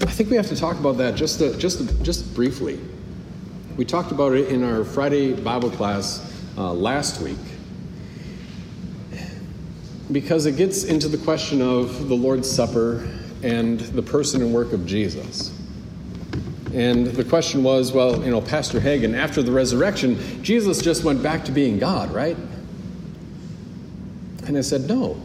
I 0.00 0.06
think 0.06 0.30
we 0.30 0.36
have 0.36 0.48
to 0.48 0.56
talk 0.56 0.78
about 0.78 0.96
that 0.98 1.14
just, 1.14 1.38
just, 1.58 2.02
just 2.02 2.34
briefly. 2.34 2.78
We 3.76 3.84
talked 3.84 4.12
about 4.12 4.34
it 4.34 4.50
in 4.50 4.62
our 4.62 4.84
Friday 4.84 5.32
Bible 5.32 5.68
class 5.68 6.32
uh, 6.56 6.72
last 6.72 7.20
week 7.20 7.36
because 10.12 10.46
it 10.46 10.56
gets 10.56 10.84
into 10.84 11.08
the 11.08 11.18
question 11.18 11.60
of 11.60 12.06
the 12.06 12.14
Lord's 12.14 12.48
Supper 12.48 13.04
and 13.42 13.80
the 13.80 14.02
person 14.02 14.42
and 14.42 14.54
work 14.54 14.72
of 14.72 14.86
Jesus. 14.86 15.58
And 16.72 17.08
the 17.08 17.24
question 17.24 17.64
was, 17.64 17.92
well, 17.92 18.22
you 18.22 18.30
know, 18.30 18.40
Pastor 18.40 18.78
Hagen, 18.78 19.12
after 19.12 19.42
the 19.42 19.50
resurrection, 19.50 20.44
Jesus 20.44 20.80
just 20.80 21.02
went 21.02 21.20
back 21.20 21.44
to 21.46 21.50
being 21.50 21.80
God, 21.80 22.14
right? 22.14 22.36
And 24.46 24.56
I 24.56 24.60
said, 24.60 24.82
no. 24.82 25.20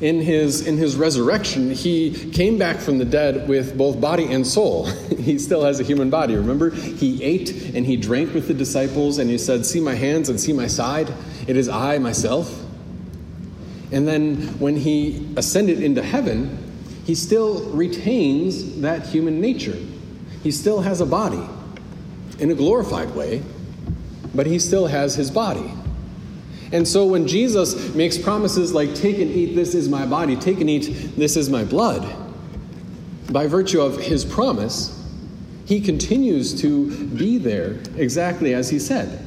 In 0.00 0.20
his, 0.20 0.66
in 0.66 0.76
his 0.76 0.96
resurrection, 0.96 1.70
he 1.70 2.30
came 2.30 2.56
back 2.56 2.76
from 2.76 2.98
the 2.98 3.04
dead 3.04 3.48
with 3.48 3.76
both 3.76 4.00
body 4.00 4.32
and 4.32 4.46
soul. 4.46 4.86
he 5.18 5.38
still 5.38 5.64
has 5.64 5.80
a 5.80 5.82
human 5.82 6.08
body, 6.08 6.36
remember? 6.36 6.70
He 6.70 7.22
ate 7.22 7.74
and 7.74 7.84
he 7.84 7.96
drank 7.96 8.32
with 8.32 8.46
the 8.46 8.54
disciples, 8.54 9.18
and 9.18 9.28
he 9.28 9.38
said, 9.38 9.66
See 9.66 9.80
my 9.80 9.94
hands 9.94 10.28
and 10.28 10.40
see 10.40 10.52
my 10.52 10.68
side. 10.68 11.12
It 11.48 11.56
is 11.56 11.68
I, 11.68 11.98
myself. 11.98 12.64
And 13.90 14.06
then 14.06 14.36
when 14.58 14.76
he 14.76 15.26
ascended 15.36 15.82
into 15.82 16.02
heaven, 16.02 16.64
he 17.04 17.14
still 17.14 17.64
retains 17.70 18.80
that 18.82 19.06
human 19.06 19.40
nature. 19.40 19.76
He 20.42 20.52
still 20.52 20.80
has 20.82 21.00
a 21.00 21.06
body 21.06 21.42
in 22.38 22.50
a 22.50 22.54
glorified 22.54 23.14
way, 23.14 23.42
but 24.34 24.46
he 24.46 24.58
still 24.58 24.86
has 24.86 25.14
his 25.14 25.30
body. 25.30 25.72
And 26.72 26.86
so 26.86 27.06
when 27.06 27.26
Jesus 27.26 27.94
makes 27.94 28.18
promises 28.18 28.72
like, 28.74 28.94
Take 28.94 29.18
and 29.18 29.30
eat, 29.30 29.54
this 29.54 29.74
is 29.74 29.88
my 29.88 30.04
body, 30.04 30.36
take 30.36 30.60
and 30.60 30.68
eat, 30.68 31.16
this 31.16 31.36
is 31.36 31.48
my 31.48 31.64
blood, 31.64 32.14
by 33.30 33.46
virtue 33.46 33.80
of 33.80 33.98
his 33.98 34.24
promise, 34.24 34.94
he 35.66 35.80
continues 35.80 36.58
to 36.62 37.06
be 37.08 37.38
there 37.38 37.78
exactly 37.96 38.54
as 38.54 38.70
he 38.70 38.78
said. 38.78 39.24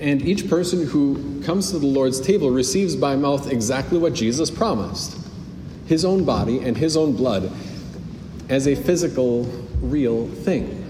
And 0.00 0.22
each 0.22 0.48
person 0.48 0.86
who 0.86 1.42
comes 1.42 1.70
to 1.70 1.78
the 1.78 1.86
Lord's 1.86 2.20
table 2.20 2.50
receives 2.50 2.94
by 2.94 3.16
mouth 3.16 3.50
exactly 3.50 3.98
what 3.98 4.12
Jesus 4.12 4.50
promised 4.50 5.16
his 5.86 6.04
own 6.04 6.24
body 6.24 6.58
and 6.60 6.76
his 6.76 6.96
own 6.96 7.16
blood 7.16 7.50
as 8.50 8.68
a 8.68 8.74
physical, 8.74 9.44
real 9.80 10.28
thing. 10.28 10.84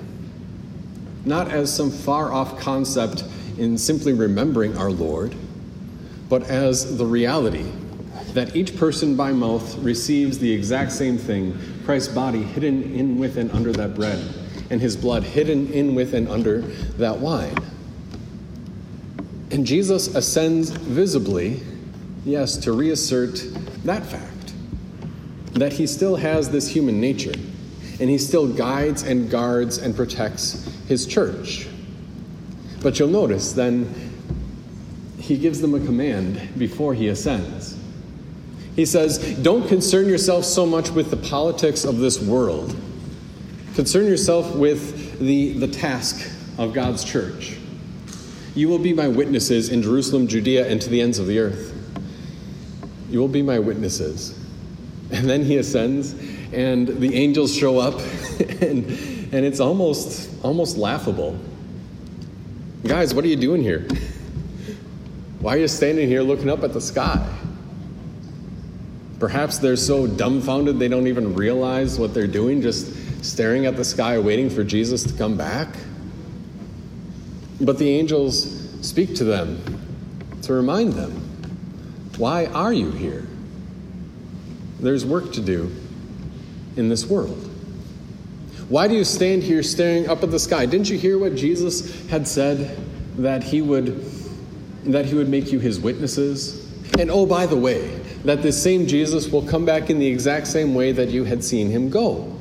Not 1.24 1.48
as 1.50 1.74
some 1.74 1.90
far 1.90 2.32
off 2.32 2.58
concept 2.58 3.22
in 3.58 3.76
simply 3.76 4.12
remembering 4.12 4.76
our 4.76 4.90
Lord, 4.90 5.34
but 6.28 6.44
as 6.44 6.96
the 6.96 7.06
reality 7.06 7.66
that 8.34 8.54
each 8.54 8.76
person 8.76 9.16
by 9.16 9.32
mouth 9.32 9.76
receives 9.78 10.38
the 10.38 10.50
exact 10.50 10.92
same 10.92 11.18
thing 11.18 11.58
Christ's 11.84 12.12
body 12.12 12.42
hidden 12.42 12.94
in 12.94 13.18
with 13.18 13.38
and 13.38 13.50
under 13.52 13.72
that 13.72 13.94
bread, 13.94 14.22
and 14.70 14.80
his 14.80 14.96
blood 14.96 15.22
hidden 15.22 15.72
in 15.72 15.94
with 15.94 16.14
and 16.14 16.28
under 16.28 16.60
that 16.98 17.18
wine. 17.18 17.56
And 19.50 19.66
Jesus 19.66 20.14
ascends 20.14 20.70
visibly, 20.70 21.62
yes, 22.24 22.56
to 22.58 22.72
reassert 22.72 23.42
that 23.84 24.04
fact 24.04 24.52
that 25.54 25.72
he 25.72 25.86
still 25.86 26.16
has 26.16 26.50
this 26.50 26.68
human 26.68 27.00
nature, 27.00 27.34
and 28.00 28.10
he 28.10 28.18
still 28.18 28.46
guides 28.46 29.02
and 29.02 29.30
guards 29.30 29.78
and 29.78 29.96
protects 29.96 30.70
his 30.86 31.06
church. 31.06 31.66
But 32.82 32.98
you'll 32.98 33.08
notice 33.08 33.52
then 33.52 33.92
he 35.18 35.36
gives 35.36 35.60
them 35.60 35.74
a 35.74 35.80
command 35.80 36.58
before 36.58 36.94
he 36.94 37.08
ascends. 37.08 37.76
He 38.76 38.86
says, 38.86 39.18
Don't 39.42 39.66
concern 39.68 40.06
yourself 40.06 40.44
so 40.44 40.64
much 40.64 40.90
with 40.90 41.10
the 41.10 41.16
politics 41.16 41.84
of 41.84 41.98
this 41.98 42.20
world. 42.20 42.76
Concern 43.74 44.06
yourself 44.06 44.54
with 44.54 45.18
the, 45.18 45.52
the 45.58 45.68
task 45.68 46.30
of 46.58 46.72
God's 46.72 47.04
church. 47.04 47.56
You 48.54 48.68
will 48.68 48.78
be 48.78 48.92
my 48.92 49.08
witnesses 49.08 49.70
in 49.70 49.82
Jerusalem, 49.82 50.26
Judea, 50.26 50.68
and 50.68 50.80
to 50.80 50.88
the 50.88 51.00
ends 51.00 51.18
of 51.18 51.26
the 51.26 51.38
earth. 51.38 51.74
You 53.10 53.20
will 53.20 53.28
be 53.28 53.42
my 53.42 53.58
witnesses. 53.58 54.38
And 55.10 55.28
then 55.28 55.44
he 55.44 55.56
ascends, 55.56 56.12
and 56.52 56.88
the 56.88 57.14
angels 57.14 57.54
show 57.54 57.78
up, 57.78 57.94
and, 58.60 58.86
and 59.32 59.44
it's 59.44 59.60
almost, 59.60 60.30
almost 60.42 60.76
laughable. 60.76 61.38
Guys, 62.86 63.12
what 63.12 63.24
are 63.24 63.28
you 63.28 63.36
doing 63.36 63.60
here? 63.60 63.88
Why 65.40 65.56
are 65.56 65.58
you 65.58 65.68
standing 65.68 66.08
here 66.08 66.22
looking 66.22 66.48
up 66.48 66.62
at 66.62 66.72
the 66.72 66.80
sky? 66.80 67.28
Perhaps 69.18 69.58
they're 69.58 69.76
so 69.76 70.06
dumbfounded 70.06 70.78
they 70.78 70.86
don't 70.86 71.08
even 71.08 71.34
realize 71.34 71.98
what 71.98 72.14
they're 72.14 72.28
doing, 72.28 72.62
just 72.62 73.24
staring 73.24 73.66
at 73.66 73.76
the 73.76 73.84
sky, 73.84 74.18
waiting 74.20 74.48
for 74.48 74.62
Jesus 74.62 75.02
to 75.02 75.12
come 75.18 75.36
back. 75.36 75.68
But 77.60 77.78
the 77.78 77.88
angels 77.88 78.70
speak 78.80 79.16
to 79.16 79.24
them 79.24 79.60
to 80.42 80.52
remind 80.52 80.92
them 80.92 81.24
why 82.16 82.46
are 82.46 82.72
you 82.72 82.92
here? 82.92 83.26
There's 84.78 85.04
work 85.04 85.32
to 85.32 85.40
do 85.40 85.70
in 86.76 86.88
this 86.88 87.06
world. 87.06 87.44
Why 88.68 88.86
do 88.86 88.94
you 88.94 89.04
stand 89.04 89.42
here 89.42 89.62
staring 89.62 90.08
up 90.08 90.22
at 90.22 90.30
the 90.30 90.38
sky? 90.38 90.66
Didn't 90.66 90.90
you 90.90 90.98
hear 90.98 91.18
what 91.18 91.34
Jesus 91.34 92.06
had 92.08 92.28
said 92.28 92.76
that 93.16 93.42
he 93.42 93.62
would 93.62 94.04
that 94.84 95.06
he 95.06 95.14
would 95.14 95.28
make 95.28 95.50
you 95.52 95.58
his 95.58 95.80
witnesses? 95.80 96.70
And 96.98 97.10
oh 97.10 97.24
by 97.24 97.46
the 97.46 97.56
way, 97.56 97.88
that 98.24 98.42
this 98.42 98.62
same 98.62 98.86
Jesus 98.86 99.28
will 99.28 99.42
come 99.42 99.64
back 99.64 99.88
in 99.88 99.98
the 99.98 100.06
exact 100.06 100.46
same 100.46 100.74
way 100.74 100.92
that 100.92 101.08
you 101.08 101.24
had 101.24 101.42
seen 101.42 101.70
him 101.70 101.88
go. 101.88 102.34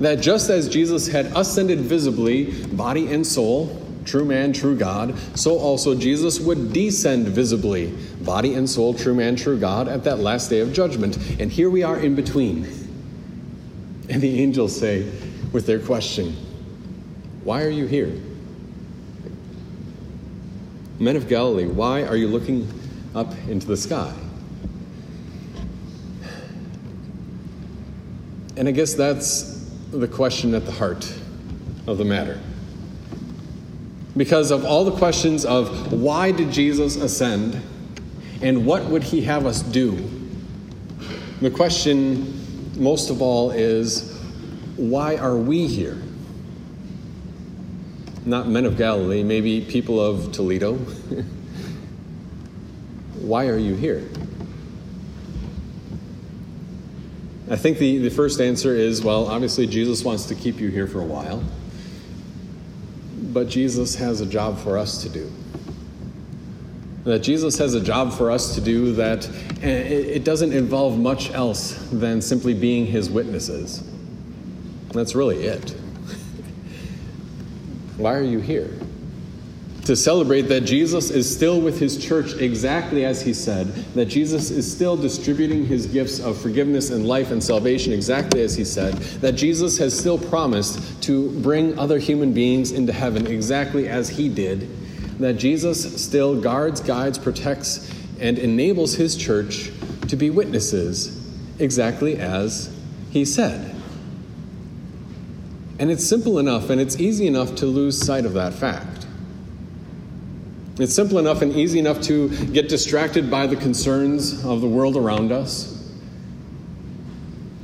That 0.00 0.20
just 0.20 0.50
as 0.50 0.68
Jesus 0.68 1.06
had 1.06 1.26
ascended 1.36 1.80
visibly, 1.80 2.64
body 2.74 3.12
and 3.12 3.26
soul, 3.26 3.82
true 4.04 4.24
man, 4.24 4.52
true 4.52 4.76
God, 4.76 5.16
so 5.38 5.58
also 5.58 5.94
Jesus 5.94 6.40
would 6.40 6.72
descend 6.72 7.28
visibly, 7.28 7.92
body 8.22 8.54
and 8.54 8.68
soul, 8.68 8.94
true 8.94 9.14
man, 9.14 9.36
true 9.36 9.58
God, 9.58 9.88
at 9.88 10.04
that 10.04 10.18
last 10.18 10.50
day 10.50 10.60
of 10.60 10.72
judgment. 10.72 11.16
And 11.40 11.50
here 11.50 11.70
we 11.70 11.82
are 11.82 11.98
in 11.98 12.14
between. 12.14 12.64
And 14.08 14.20
the 14.20 14.40
angels 14.40 14.78
say, 14.78 15.10
with 15.56 15.64
their 15.64 15.78
question, 15.78 16.36
Why 17.42 17.62
are 17.62 17.70
you 17.70 17.86
here? 17.86 18.12
Men 20.98 21.16
of 21.16 21.28
Galilee, 21.30 21.64
why 21.64 22.02
are 22.02 22.14
you 22.14 22.28
looking 22.28 22.70
up 23.14 23.32
into 23.48 23.66
the 23.66 23.76
sky? 23.78 24.12
And 28.58 28.68
I 28.68 28.70
guess 28.70 28.92
that's 28.92 29.66
the 29.92 30.06
question 30.06 30.54
at 30.54 30.66
the 30.66 30.72
heart 30.72 31.10
of 31.86 31.96
the 31.96 32.04
matter. 32.04 32.38
Because 34.14 34.50
of 34.50 34.66
all 34.66 34.84
the 34.84 34.98
questions 34.98 35.46
of 35.46 35.90
why 35.90 36.32
did 36.32 36.52
Jesus 36.52 36.96
ascend 36.96 37.62
and 38.42 38.66
what 38.66 38.84
would 38.84 39.04
he 39.04 39.22
have 39.22 39.46
us 39.46 39.62
do, 39.62 40.06
the 41.40 41.50
question 41.50 42.74
most 42.78 43.08
of 43.08 43.22
all 43.22 43.52
is 43.52 44.15
why 44.76 45.16
are 45.16 45.36
we 45.36 45.66
here? 45.66 45.98
Not 48.24 48.48
men 48.48 48.64
of 48.64 48.76
Galilee, 48.76 49.22
maybe 49.22 49.62
people 49.62 50.00
of 50.00 50.32
Toledo. 50.32 50.74
why 53.20 53.46
are 53.46 53.56
you 53.56 53.74
here? 53.74 54.08
I 57.48 57.56
think 57.56 57.78
the, 57.78 57.98
the 57.98 58.10
first 58.10 58.40
answer 58.40 58.74
is 58.74 59.02
well, 59.02 59.26
obviously, 59.26 59.66
Jesus 59.66 60.04
wants 60.04 60.26
to 60.26 60.34
keep 60.34 60.60
you 60.60 60.68
here 60.68 60.88
for 60.88 61.00
a 61.00 61.04
while. 61.04 61.42
But 63.32 63.48
Jesus 63.48 63.94
has 63.94 64.20
a 64.20 64.26
job 64.26 64.58
for 64.58 64.76
us 64.76 65.02
to 65.02 65.08
do. 65.08 65.30
That 67.04 67.20
Jesus 67.20 67.56
has 67.58 67.74
a 67.74 67.80
job 67.80 68.12
for 68.12 68.32
us 68.32 68.56
to 68.56 68.60
do 68.60 68.92
that 68.94 69.28
eh, 69.62 69.68
it 69.68 70.24
doesn't 70.24 70.52
involve 70.52 70.98
much 70.98 71.30
else 71.30 71.74
than 71.92 72.20
simply 72.20 72.52
being 72.52 72.84
his 72.84 73.08
witnesses. 73.08 73.84
That's 74.96 75.14
really 75.14 75.44
it. 75.44 75.70
Why 77.96 78.14
are 78.14 78.22
you 78.22 78.40
here? 78.40 78.70
To 79.84 79.94
celebrate 79.94 80.42
that 80.42 80.62
Jesus 80.62 81.10
is 81.10 81.32
still 81.32 81.60
with 81.60 81.78
his 81.78 82.04
church 82.04 82.34
exactly 82.34 83.04
as 83.04 83.22
he 83.22 83.32
said, 83.32 83.68
that 83.94 84.06
Jesus 84.06 84.50
is 84.50 84.70
still 84.70 84.96
distributing 84.96 85.64
his 85.64 85.86
gifts 85.86 86.18
of 86.18 86.36
forgiveness 86.36 86.90
and 86.90 87.06
life 87.06 87.30
and 87.30 87.42
salvation 87.42 87.92
exactly 87.92 88.42
as 88.42 88.56
he 88.56 88.64
said, 88.64 88.94
that 89.20 89.32
Jesus 89.32 89.78
has 89.78 89.96
still 89.96 90.18
promised 90.18 91.02
to 91.04 91.30
bring 91.40 91.78
other 91.78 92.00
human 92.00 92.32
beings 92.32 92.72
into 92.72 92.92
heaven 92.92 93.28
exactly 93.28 93.88
as 93.88 94.08
he 94.08 94.28
did, 94.28 94.68
that 95.20 95.34
Jesus 95.34 96.04
still 96.04 96.40
guards, 96.40 96.80
guides, 96.80 97.16
protects, 97.16 97.88
and 98.18 98.38
enables 98.38 98.94
his 98.94 99.14
church 99.14 99.70
to 100.08 100.16
be 100.16 100.30
witnesses 100.30 101.24
exactly 101.60 102.16
as 102.16 102.74
he 103.10 103.24
said. 103.24 103.75
And 105.78 105.90
it's 105.90 106.04
simple 106.04 106.38
enough 106.38 106.70
and 106.70 106.80
it's 106.80 106.98
easy 106.98 107.26
enough 107.26 107.54
to 107.56 107.66
lose 107.66 107.98
sight 107.98 108.24
of 108.24 108.32
that 108.34 108.54
fact. 108.54 109.06
It's 110.78 110.94
simple 110.94 111.18
enough 111.18 111.42
and 111.42 111.54
easy 111.54 111.78
enough 111.78 112.00
to 112.02 112.28
get 112.46 112.68
distracted 112.68 113.30
by 113.30 113.46
the 113.46 113.56
concerns 113.56 114.44
of 114.44 114.60
the 114.60 114.68
world 114.68 114.96
around 114.96 115.32
us. 115.32 115.72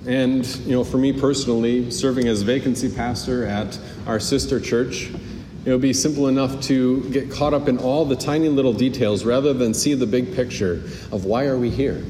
And, 0.07 0.45
you 0.67 0.73
know, 0.73 0.83
for 0.83 0.99
me 0.99 1.13
personally, 1.13 1.91
serving 1.91 2.27
as 2.27 2.43
vacancy 2.43 2.91
pastor 2.95 3.47
at 3.47 3.79
our 4.07 4.19
sister 4.19 4.59
church, 4.59 5.11
it 5.65 5.71
would 5.71 5.81
be 5.81 5.93
simple 5.93 6.29
enough 6.29 6.61
to 6.63 7.09
get 7.11 7.31
caught 7.31 7.55
up 7.55 7.69
in 7.69 7.79
all 7.79 8.05
the 8.05 8.17
tiny 8.17 8.49
little 8.49 8.73
details 8.73 9.25
rather 9.25 9.53
than 9.53 9.73
see 9.73 9.95
the 9.95 10.07
big 10.07 10.35
picture 10.35 10.83
of 11.13 11.25
why 11.25 11.45
are 11.45 11.57
we 11.57 11.71
here? 11.71 12.03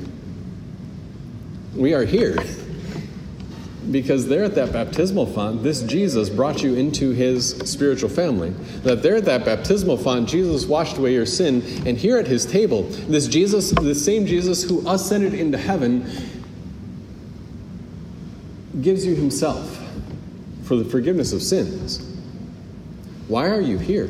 We 1.74 1.94
are 1.94 2.04
here 2.04 2.36
because 3.90 4.28
there 4.28 4.44
at 4.44 4.54
that 4.54 4.72
baptismal 4.72 5.26
font, 5.26 5.62
this 5.62 5.82
Jesus 5.82 6.28
brought 6.28 6.62
you 6.62 6.74
into 6.74 7.10
his 7.10 7.50
spiritual 7.64 8.08
family. 8.08 8.50
That 8.84 9.02
there 9.02 9.16
at 9.16 9.24
that 9.24 9.44
baptismal 9.44 9.96
font, 9.96 10.28
Jesus 10.28 10.66
washed 10.66 10.98
away 10.98 11.14
your 11.14 11.26
sin. 11.26 11.62
And 11.86 11.98
here 11.98 12.18
at 12.18 12.26
his 12.26 12.46
table, 12.46 12.82
this 12.82 13.26
Jesus, 13.26 13.72
the 13.72 13.94
same 13.94 14.26
Jesus 14.26 14.62
who 14.62 14.88
ascended 14.88 15.34
into 15.34 15.58
heaven, 15.58 16.06
gives 18.80 19.04
you 19.04 19.14
himself 19.14 19.80
for 20.64 20.76
the 20.76 20.84
forgiveness 20.84 21.32
of 21.32 21.42
sins. 21.42 22.08
Why 23.28 23.48
are 23.48 23.60
you 23.60 23.78
here? 23.78 24.08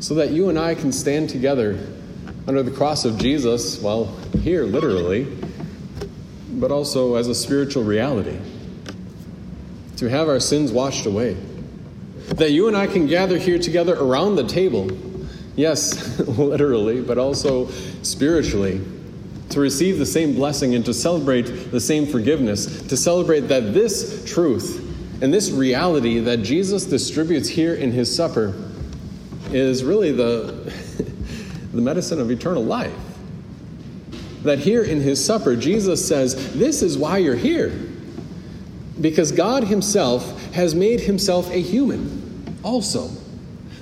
So 0.00 0.14
that 0.14 0.30
you 0.30 0.48
and 0.48 0.58
I 0.58 0.74
can 0.74 0.92
stand 0.92 1.28
together 1.28 1.78
under 2.46 2.62
the 2.62 2.70
cross 2.70 3.04
of 3.04 3.18
Jesus, 3.18 3.80
well, 3.80 4.06
here 4.42 4.64
literally, 4.64 5.24
but 6.52 6.70
also 6.70 7.14
as 7.14 7.28
a 7.28 7.34
spiritual 7.34 7.84
reality. 7.84 8.38
To 9.96 10.08
have 10.08 10.28
our 10.28 10.40
sins 10.40 10.72
washed 10.72 11.06
away. 11.06 11.36
That 12.28 12.52
you 12.52 12.68
and 12.68 12.76
I 12.76 12.86
can 12.86 13.06
gather 13.06 13.38
here 13.38 13.58
together 13.58 13.94
around 13.94 14.36
the 14.36 14.46
table, 14.46 14.90
yes, 15.56 16.18
literally, 16.38 17.02
but 17.02 17.18
also 17.18 17.68
spiritually, 18.02 18.80
to 19.50 19.60
receive 19.60 19.98
the 19.98 20.06
same 20.06 20.34
blessing 20.34 20.74
and 20.74 20.84
to 20.84 20.94
celebrate 20.94 21.70
the 21.70 21.80
same 21.80 22.06
forgiveness, 22.06 22.82
to 22.86 22.96
celebrate 22.96 23.40
that 23.40 23.74
this 23.74 24.24
truth 24.24 24.86
and 25.22 25.34
this 25.34 25.50
reality 25.50 26.20
that 26.20 26.38
Jesus 26.38 26.84
distributes 26.84 27.48
here 27.48 27.74
in 27.74 27.90
his 27.90 28.14
supper 28.14 28.54
is 29.50 29.82
really 29.82 30.12
the, 30.12 30.72
the 31.74 31.82
medicine 31.82 32.20
of 32.20 32.30
eternal 32.30 32.64
life 32.64 33.09
that 34.42 34.58
here 34.58 34.82
in 34.82 35.00
his 35.00 35.22
supper, 35.24 35.56
Jesus 35.56 36.06
says, 36.06 36.58
This 36.58 36.82
is 36.82 36.96
why 36.96 37.18
you're 37.18 37.36
here. 37.36 37.72
Because 39.00 39.32
God 39.32 39.64
himself 39.64 40.52
has 40.52 40.74
made 40.74 41.00
himself 41.00 41.50
a 41.50 41.60
human 41.60 42.58
also. 42.62 43.10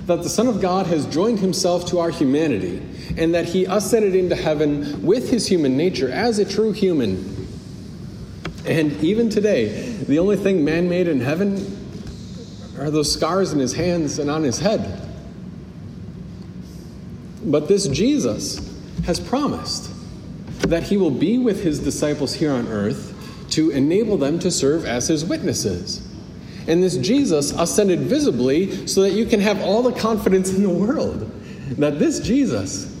That 0.05 0.23
the 0.23 0.29
Son 0.29 0.47
of 0.47 0.61
God 0.61 0.87
has 0.87 1.05
joined 1.05 1.39
himself 1.39 1.85
to 1.87 1.99
our 1.99 2.09
humanity, 2.09 2.81
and 3.17 3.33
that 3.35 3.45
he 3.45 3.65
ascended 3.65 4.15
into 4.15 4.35
heaven 4.35 5.05
with 5.05 5.29
his 5.29 5.47
human 5.47 5.77
nature 5.77 6.09
as 6.09 6.39
a 6.39 6.45
true 6.45 6.71
human. 6.71 7.47
And 8.65 8.91
even 9.03 9.29
today, 9.29 9.93
the 9.93 10.19
only 10.19 10.35
thing 10.35 10.65
man 10.65 10.89
made 10.89 11.07
in 11.07 11.21
heaven 11.21 11.77
are 12.79 12.89
those 12.89 13.11
scars 13.11 13.51
in 13.51 13.59
his 13.59 13.73
hands 13.73 14.19
and 14.19 14.29
on 14.29 14.43
his 14.43 14.59
head. 14.59 15.05
But 17.43 17.67
this 17.67 17.87
Jesus 17.87 18.65
has 19.05 19.19
promised 19.19 19.91
that 20.69 20.83
he 20.83 20.97
will 20.97 21.11
be 21.11 21.37
with 21.37 21.63
his 21.63 21.79
disciples 21.79 22.33
here 22.33 22.51
on 22.51 22.67
earth 22.67 23.15
to 23.49 23.71
enable 23.71 24.17
them 24.17 24.39
to 24.39 24.51
serve 24.51 24.85
as 24.85 25.07
his 25.07 25.25
witnesses. 25.25 26.05
And 26.67 26.83
this 26.83 26.97
Jesus 26.97 27.51
ascended 27.51 28.01
visibly 28.01 28.87
so 28.87 29.01
that 29.01 29.11
you 29.11 29.25
can 29.25 29.39
have 29.39 29.61
all 29.61 29.81
the 29.81 29.91
confidence 29.91 30.53
in 30.53 30.61
the 30.61 30.69
world 30.69 31.31
that 31.77 31.99
this 31.99 32.19
Jesus 32.19 32.95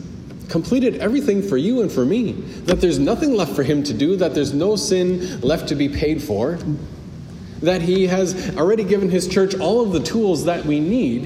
completed 0.49 0.95
everything 0.95 1.41
for 1.41 1.57
you 1.57 1.81
and 1.81 1.91
for 1.91 2.05
me, 2.05 2.33
that 2.65 2.81
there's 2.81 2.99
nothing 2.99 3.33
left 3.33 3.55
for 3.55 3.63
him 3.63 3.83
to 3.83 3.93
do, 3.93 4.15
that 4.15 4.33
there's 4.33 4.53
no 4.53 4.75
sin 4.75 5.39
left 5.41 5.69
to 5.69 5.75
be 5.75 5.87
paid 5.87 6.21
for, 6.21 6.57
that 7.61 7.81
he 7.81 8.07
has 8.07 8.57
already 8.57 8.83
given 8.83 9.09
his 9.09 9.27
church 9.27 9.55
all 9.55 9.81
of 9.81 9.91
the 9.91 9.99
tools 9.99 10.45
that 10.45 10.65
we 10.65 10.79
need 10.79 11.25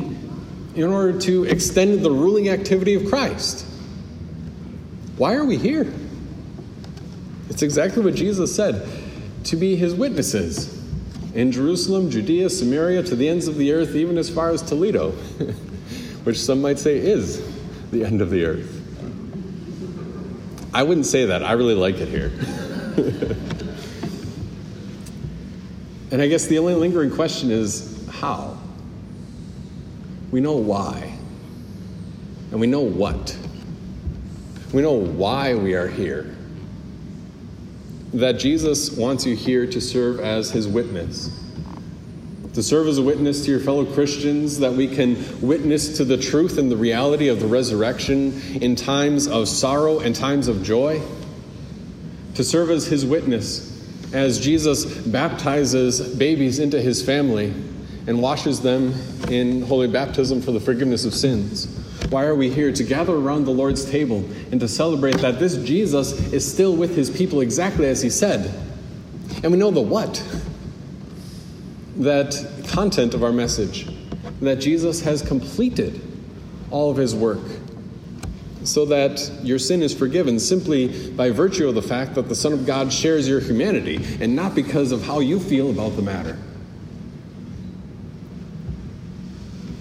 in 0.76 0.84
order 0.84 1.18
to 1.20 1.46
extend 1.46 2.04
the 2.04 2.12
ruling 2.12 2.50
activity 2.50 2.96
of 2.96 3.06
Christ. 3.10 3.66
Why 5.18 5.36
are 5.36 5.46
we 5.46 5.58
here? 5.58 5.94
It's 7.50 7.62
exactly 7.62 8.04
what 8.04 8.16
Jesus 8.16 8.56
said 8.56 8.88
to 9.46 9.56
be 9.56 9.76
his 9.76 9.94
witnesses 9.94 10.82
in 11.34 11.52
Jerusalem, 11.52 12.10
Judea, 12.10 12.50
Samaria, 12.50 13.04
to 13.04 13.16
the 13.16 13.28
ends 13.28 13.48
of 13.48 13.58
the 13.58 13.74
earth, 13.74 13.96
even 13.96 14.18
as 14.18 14.30
far 14.30 14.52
as 14.52 14.62
Toledo, 14.62 15.12
which 16.24 16.40
some 16.40 16.62
might 16.62 16.80
say 16.80 16.98
is 16.98 17.44
the 17.92 18.06
end 18.06 18.22
of 18.22 18.30
the 18.30 18.46
earth. 18.46 18.80
I 20.74 20.84
wouldn't 20.84 21.06
say 21.06 21.26
that. 21.26 21.44
I 21.44 21.54
really 21.54 21.76
like 21.76 21.98
it 21.98 22.08
here. 22.08 22.28
and 26.12 26.22
I 26.22 26.28
guess 26.28 26.48
the 26.48 26.60
only 26.60 26.76
lingering 26.76 27.12
question 27.12 27.52
is 27.52 28.08
how? 28.12 28.58
We 30.32 30.40
know 30.40 30.56
why. 30.56 31.18
And 32.52 32.60
we 32.60 32.68
know 32.68 32.82
what. 32.82 33.38
We 34.72 34.82
know 34.82 34.94
why 34.94 35.56
we 35.56 35.76
are 35.76 35.88
here 35.88 36.36
that 38.14 38.40
Jesus 38.40 38.92
wants 38.92 39.26
you 39.26 39.36
here 39.36 39.66
to 39.68 39.82
serve 39.82 40.20
as 40.20 40.52
his 40.52 40.68
witness. 40.68 41.40
To 42.54 42.62
serve 42.62 42.88
as 42.88 43.00
a 43.00 43.02
witness 43.02 43.46
to 43.46 43.52
your 43.52 43.60
fellow 43.60 43.86
Christians, 43.86 44.60
that 44.60 44.74
we 44.74 44.88
can 44.88 45.42
witness 45.42 45.98
to 45.98 46.06
the 46.06 46.18
truth 46.18 46.58
and 46.58 46.72
the 46.72 46.78
reality 46.78 47.28
of 47.28 47.40
the 47.40 47.48
resurrection 47.48 48.40
in 48.62 48.76
times 48.76 49.28
of 49.28 49.48
sorrow 49.48 50.00
and 50.00 50.16
times 50.16 50.48
of 50.48 50.64
joy. 50.64 51.02
To 52.36 52.44
serve 52.44 52.70
as 52.70 52.86
his 52.86 53.06
witness 53.06 53.72
as 54.14 54.40
Jesus 54.40 54.86
baptizes 54.86 56.16
babies 56.16 56.60
into 56.60 56.80
his 56.80 57.04
family 57.04 57.52
and 58.06 58.22
washes 58.22 58.62
them 58.62 58.94
in 59.30 59.64
holy 59.64 59.88
baptism 59.88 60.42
for 60.42 60.52
the 60.52 60.60
forgiveness 60.60 61.06
of 61.06 61.14
sins. 61.16 61.83
Why 62.14 62.26
are 62.26 62.36
we 62.36 62.52
here? 62.52 62.72
To 62.72 62.84
gather 62.84 63.16
around 63.16 63.46
the 63.46 63.52
Lord's 63.52 63.90
table 63.90 64.24
and 64.52 64.60
to 64.60 64.68
celebrate 64.68 65.18
that 65.22 65.40
this 65.40 65.58
Jesus 65.58 66.32
is 66.32 66.50
still 66.50 66.76
with 66.76 66.96
his 66.96 67.10
people 67.10 67.42
exactly 67.42 67.88
as 67.88 68.04
he 68.04 68.12
said. 68.12 68.54
And 69.42 69.52
we 69.52 69.58
know 69.58 69.72
the 69.72 69.82
what. 69.82 70.24
That 71.98 72.36
content 72.68 73.16
of 73.16 73.24
our 73.24 73.32
message. 73.32 73.88
That 74.42 74.58
Jesus 74.58 75.02
has 75.02 75.24
completed 75.24 76.02
all 76.70 76.92
of 76.92 76.98
his 76.98 77.16
work 77.16 77.42
so 78.64 78.86
that 78.86 79.32
your 79.42 79.58
sin 79.58 79.82
is 79.82 79.92
forgiven 79.92 80.40
simply 80.40 81.10
by 81.14 81.32
virtue 81.32 81.68
of 81.68 81.74
the 81.74 81.82
fact 81.82 82.14
that 82.14 82.30
the 82.30 82.36
Son 82.36 82.54
of 82.54 82.68
God 82.68 82.94
shares 82.94 83.28
your 83.28 83.40
humanity 83.40 84.00
and 84.22 84.36
not 84.36 84.54
because 84.54 84.92
of 84.92 85.04
how 85.04 85.20
you 85.20 85.40
feel 85.40 85.72
about 85.72 85.96
the 85.96 86.04
matter. 86.04 86.38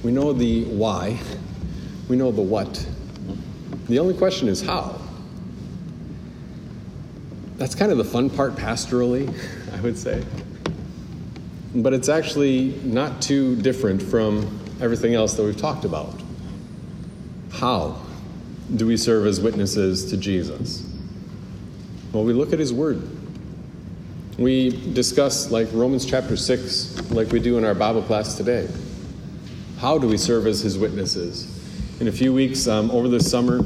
We 0.03 0.11
know 0.12 0.33
the 0.33 0.64
why, 0.64 1.21
we 2.12 2.18
know 2.18 2.31
the 2.31 2.42
what. 2.42 2.87
The 3.88 3.98
only 3.98 4.12
question 4.12 4.46
is 4.46 4.61
how. 4.61 5.01
That's 7.57 7.75
kind 7.75 7.90
of 7.90 7.96
the 7.96 8.05
fun 8.05 8.29
part 8.29 8.55
pastorally, 8.55 9.35
I 9.72 9.81
would 9.81 9.96
say. 9.96 10.22
But 11.75 11.94
it's 11.94 12.11
actually 12.11 12.79
not 12.85 13.22
too 13.22 13.57
different 13.57 14.03
from 14.03 14.61
everything 14.79 15.14
else 15.14 15.33
that 15.38 15.42
we've 15.42 15.57
talked 15.57 15.87
about. 15.87 16.14
How 17.51 17.98
do 18.77 18.87
we 18.87 18.98
serve 18.98 19.25
as 19.25 19.40
witnesses 19.40 20.11
to 20.11 20.18
Jesus? 20.18 20.87
Well, 22.12 22.25
we 22.25 22.35
look 22.35 22.53
at 22.53 22.59
his 22.59 22.75
word. 22.75 23.09
We 24.37 24.68
discuss, 24.92 25.51
like 25.51 25.68
Romans 25.72 26.05
chapter 26.05 26.37
6, 26.37 27.11
like 27.11 27.33
we 27.33 27.40
do 27.40 27.57
in 27.57 27.64
our 27.64 27.75
Bible 27.75 28.03
class 28.03 28.37
today. 28.37 28.68
How 29.79 29.96
do 29.96 30.07
we 30.07 30.18
serve 30.18 30.46
as 30.46 30.61
his 30.61 30.77
witnesses? 30.77 31.51
In 32.02 32.08
a 32.08 32.10
few 32.10 32.34
weeks, 32.34 32.66
um, 32.66 32.90
over 32.90 33.06
this 33.06 33.30
summer, 33.30 33.64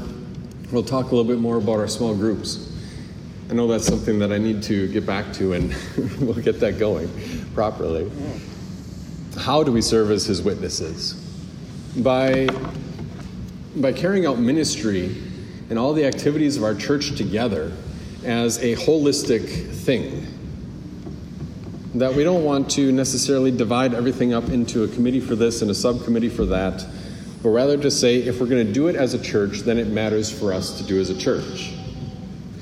we'll 0.71 0.83
talk 0.83 1.05
a 1.05 1.15
little 1.15 1.23
bit 1.23 1.39
more 1.39 1.57
about 1.57 1.79
our 1.79 1.87
small 1.87 2.13
groups. 2.13 2.71
I 3.49 3.55
know 3.55 3.65
that's 3.65 3.87
something 3.87 4.19
that 4.19 4.31
I 4.31 4.37
need 4.37 4.61
to 4.61 4.87
get 4.89 5.07
back 5.07 5.33
to, 5.33 5.53
and 5.53 5.75
we'll 6.21 6.35
get 6.35 6.59
that 6.59 6.77
going 6.77 7.09
properly. 7.55 8.11
How 9.39 9.63
do 9.63 9.71
we 9.71 9.81
serve 9.81 10.11
as 10.11 10.27
his 10.27 10.43
witnesses? 10.43 11.13
By, 11.97 12.47
by 13.77 13.91
carrying 13.91 14.27
out 14.27 14.37
ministry 14.37 15.19
and 15.71 15.79
all 15.79 15.93
the 15.93 16.05
activities 16.05 16.57
of 16.57 16.63
our 16.63 16.75
church 16.75 17.15
together 17.15 17.71
as 18.23 18.59
a 18.59 18.75
holistic 18.75 19.49
thing. 19.71 20.27
That 21.95 22.13
we 22.13 22.23
don't 22.23 22.43
want 22.43 22.69
to 22.73 22.91
necessarily 22.91 23.49
divide 23.49 23.95
everything 23.95 24.35
up 24.35 24.49
into 24.49 24.83
a 24.83 24.87
committee 24.87 25.21
for 25.21 25.35
this 25.35 25.63
and 25.63 25.71
a 25.71 25.75
subcommittee 25.75 26.29
for 26.29 26.45
that 26.45 26.85
but 27.47 27.53
rather 27.53 27.77
to 27.77 27.89
say 27.89 28.17
if 28.17 28.41
we're 28.41 28.45
going 28.45 28.67
to 28.67 28.73
do 28.73 28.89
it 28.89 28.97
as 28.97 29.13
a 29.13 29.21
church, 29.23 29.59
then 29.59 29.77
it 29.77 29.87
matters 29.87 30.29
for 30.29 30.51
us 30.51 30.79
to 30.79 30.83
do 30.83 30.99
as 30.99 31.09
a 31.09 31.17
church. 31.17 31.71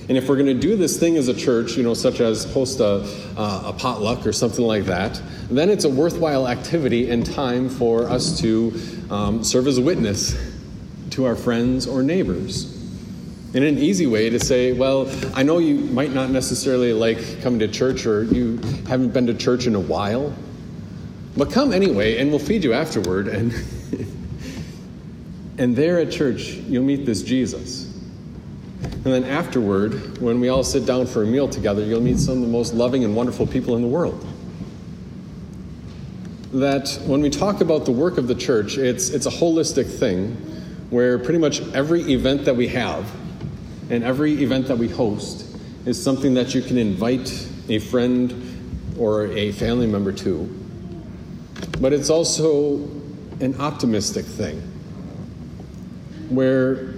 And 0.07 0.15
if 0.15 0.29
we're 0.29 0.35
going 0.35 0.45
to 0.45 0.53
do 0.53 0.75
this 0.75 0.99
thing 0.99 1.17
as 1.17 1.27
a 1.27 1.33
church, 1.33 1.75
you 1.75 1.81
know, 1.81 1.95
such 1.95 2.19
as 2.19 2.43
host 2.53 2.79
a, 2.81 3.03
uh, 3.35 3.63
a 3.65 3.73
potluck 3.73 4.27
or 4.27 4.31
something 4.31 4.63
like 4.63 4.83
that, 4.83 5.19
then 5.49 5.71
it's 5.71 5.85
a 5.85 5.89
worthwhile 5.89 6.47
activity 6.47 7.09
and 7.09 7.25
time 7.25 7.67
for 7.67 8.03
us 8.03 8.39
to 8.41 8.79
um, 9.09 9.43
serve 9.43 9.65
as 9.65 9.79
a 9.79 9.81
witness 9.81 10.37
to 11.09 11.25
our 11.25 11.35
friends 11.35 11.87
or 11.87 12.03
neighbors. 12.03 12.71
In 13.55 13.63
an 13.63 13.79
easy 13.79 14.05
way 14.05 14.29
to 14.29 14.39
say, 14.39 14.71
well, 14.73 15.11
I 15.33 15.41
know 15.41 15.57
you 15.57 15.77
might 15.77 16.13
not 16.13 16.29
necessarily 16.29 16.93
like 16.93 17.41
coming 17.41 17.57
to 17.57 17.67
church 17.67 18.05
or 18.05 18.25
you 18.25 18.57
haven't 18.87 19.13
been 19.15 19.25
to 19.25 19.33
church 19.33 19.65
in 19.65 19.73
a 19.73 19.79
while, 19.79 20.31
but 21.35 21.49
come 21.49 21.73
anyway 21.73 22.19
and 22.19 22.29
we'll 22.29 22.37
feed 22.37 22.63
you 22.63 22.73
afterward 22.73 23.27
and 23.27 23.51
And 25.57 25.75
there 25.75 25.99
at 25.99 26.11
church, 26.11 26.53
you'll 26.67 26.83
meet 26.83 27.05
this 27.05 27.23
Jesus. 27.23 27.93
And 28.83 29.13
then 29.13 29.23
afterward, 29.23 30.17
when 30.17 30.39
we 30.39 30.49
all 30.49 30.63
sit 30.63 30.85
down 30.85 31.05
for 31.05 31.23
a 31.23 31.25
meal 31.25 31.47
together, 31.47 31.83
you'll 31.83 32.01
meet 32.01 32.19
some 32.19 32.35
of 32.35 32.41
the 32.41 32.47
most 32.47 32.73
loving 32.73 33.03
and 33.03 33.15
wonderful 33.15 33.47
people 33.47 33.75
in 33.75 33.81
the 33.81 33.87
world. 33.87 34.25
That 36.51 36.89
when 37.05 37.21
we 37.21 37.29
talk 37.29 37.61
about 37.61 37.85
the 37.85 37.91
work 37.91 38.17
of 38.17 38.27
the 38.27 38.35
church, 38.35 38.77
it's, 38.77 39.09
it's 39.09 39.25
a 39.25 39.31
holistic 39.31 39.87
thing 39.87 40.35
where 40.89 41.17
pretty 41.17 41.39
much 41.39 41.61
every 41.73 42.01
event 42.11 42.45
that 42.45 42.55
we 42.55 42.67
have 42.69 43.09
and 43.89 44.03
every 44.03 44.43
event 44.43 44.67
that 44.67 44.77
we 44.77 44.89
host 44.89 45.55
is 45.85 46.01
something 46.01 46.33
that 46.33 46.53
you 46.53 46.61
can 46.61 46.77
invite 46.77 47.47
a 47.69 47.79
friend 47.79 48.95
or 48.97 49.27
a 49.27 49.51
family 49.53 49.87
member 49.87 50.11
to. 50.11 50.43
But 51.79 51.93
it's 51.93 52.09
also 52.09 52.77
an 53.39 53.55
optimistic 53.59 54.25
thing 54.25 54.74
where 56.29 56.93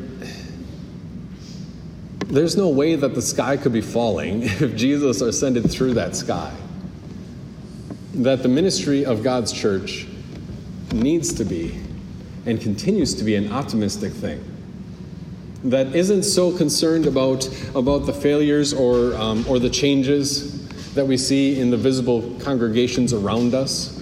there's 2.27 2.57
no 2.57 2.69
way 2.69 2.95
that 2.95 3.15
the 3.15 3.21
sky 3.21 3.55
could 3.55 3.73
be 3.73 3.81
falling 3.81 4.43
if 4.45 4.75
Jesus 4.75 5.21
ascended 5.21 5.69
through 5.71 5.93
that 5.93 6.15
sky. 6.15 6.53
That 8.13 8.43
the 8.43 8.49
ministry 8.49 9.05
of 9.05 9.23
God's 9.23 9.53
church 9.53 10.07
needs 10.91 11.33
to 11.33 11.45
be 11.45 11.79
and 12.45 12.59
continues 12.59 13.13
to 13.15 13.23
be 13.23 13.35
an 13.35 13.51
optimistic 13.51 14.13
thing. 14.13 14.43
That 15.63 15.95
isn't 15.95 16.23
so 16.23 16.55
concerned 16.55 17.05
about, 17.05 17.47
about 17.75 18.05
the 18.05 18.13
failures 18.13 18.73
or, 18.73 19.15
um, 19.15 19.45
or 19.47 19.59
the 19.59 19.69
changes 19.69 20.67
that 20.93 21.05
we 21.05 21.17
see 21.17 21.59
in 21.59 21.69
the 21.69 21.77
visible 21.77 22.35
congregations 22.39 23.13
around 23.13 23.53
us, 23.53 23.96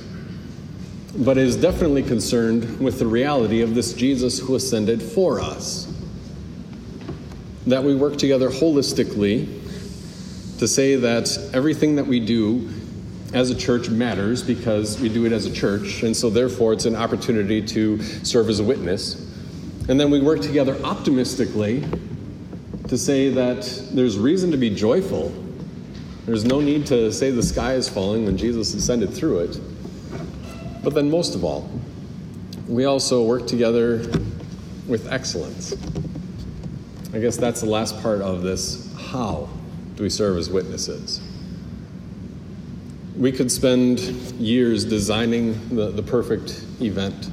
but 1.17 1.38
is 1.38 1.56
definitely 1.56 2.04
concerned 2.04 2.80
with 2.80 2.99
the 2.99 3.08
reality 3.08 3.62
of 3.62 3.73
this 3.73 3.93
Jesus 3.93 4.39
who 4.39 4.56
ascended 4.56 5.01
for 5.01 5.39
us 5.39 5.91
that 7.67 7.84
we 7.84 7.95
work 7.95 8.17
together 8.17 8.49
holistically 8.49 9.47
to 10.60 10.67
say 10.67 10.95
that 10.95 11.49
everything 11.54 11.95
that 11.95 12.06
we 12.06 12.19
do 12.19 12.69
as 13.34 13.49
a 13.49 13.56
church 13.56 13.89
matters 13.89 14.43
because 14.43 14.99
we 15.01 15.10
do 15.10 15.25
it 15.25 15.32
as 15.32 15.45
a 15.45 15.51
church, 15.51 16.04
and 16.04 16.15
so 16.15 16.30
therefore 16.30 16.73
it's 16.73 16.86
an 16.86 16.95
opportunity 16.95 17.62
to 17.62 18.01
serve 18.23 18.49
as 18.49 18.60
a 18.60 18.63
witness. 18.63 19.15
And 19.89 19.99
then 19.99 20.10
we 20.10 20.21
work 20.21 20.41
together 20.41 20.80
optimistically 20.84 21.84
to 22.88 22.97
say 22.97 23.30
that 23.30 23.63
there's 23.91 24.17
reason 24.17 24.51
to 24.51 24.58
be 24.58 24.69
joyful. 24.69 25.34
There's 26.25 26.45
no 26.45 26.62
need 26.62 26.86
to 26.88 27.12
say 27.12 27.32
the 27.32 27.43
sky 27.43 27.73
is 27.73 27.89
falling 27.89 28.25
when 28.25 28.38
Jesus 28.38 28.73
ascended 28.73 29.13
through 29.13 29.39
it. 29.39 29.60
But 30.86 30.93
then, 30.93 31.10
most 31.10 31.34
of 31.34 31.43
all, 31.43 31.67
we 32.67 32.86
also 32.86 33.24
work 33.24 33.48
together 33.48 34.08
with 34.88 35.12
excellence. 35.12 35.74
I 37.12 37.17
guess 37.17 37.38
that's 37.38 37.62
the 37.62 37.69
last 37.69 38.00
part 38.04 38.21
of 38.21 38.43
this. 38.43 38.93
How 38.95 39.50
do 39.95 40.04
we 40.04 40.12
serve 40.12 40.38
as 40.38 40.48
witnesses? 40.48 41.21
We 43.17 43.32
could 43.32 43.52
spend 43.52 44.00
years 44.39 44.86
designing 44.86 45.54
the, 45.76 45.89
the 45.89 46.04
perfect 46.04 46.63
event. 46.80 47.32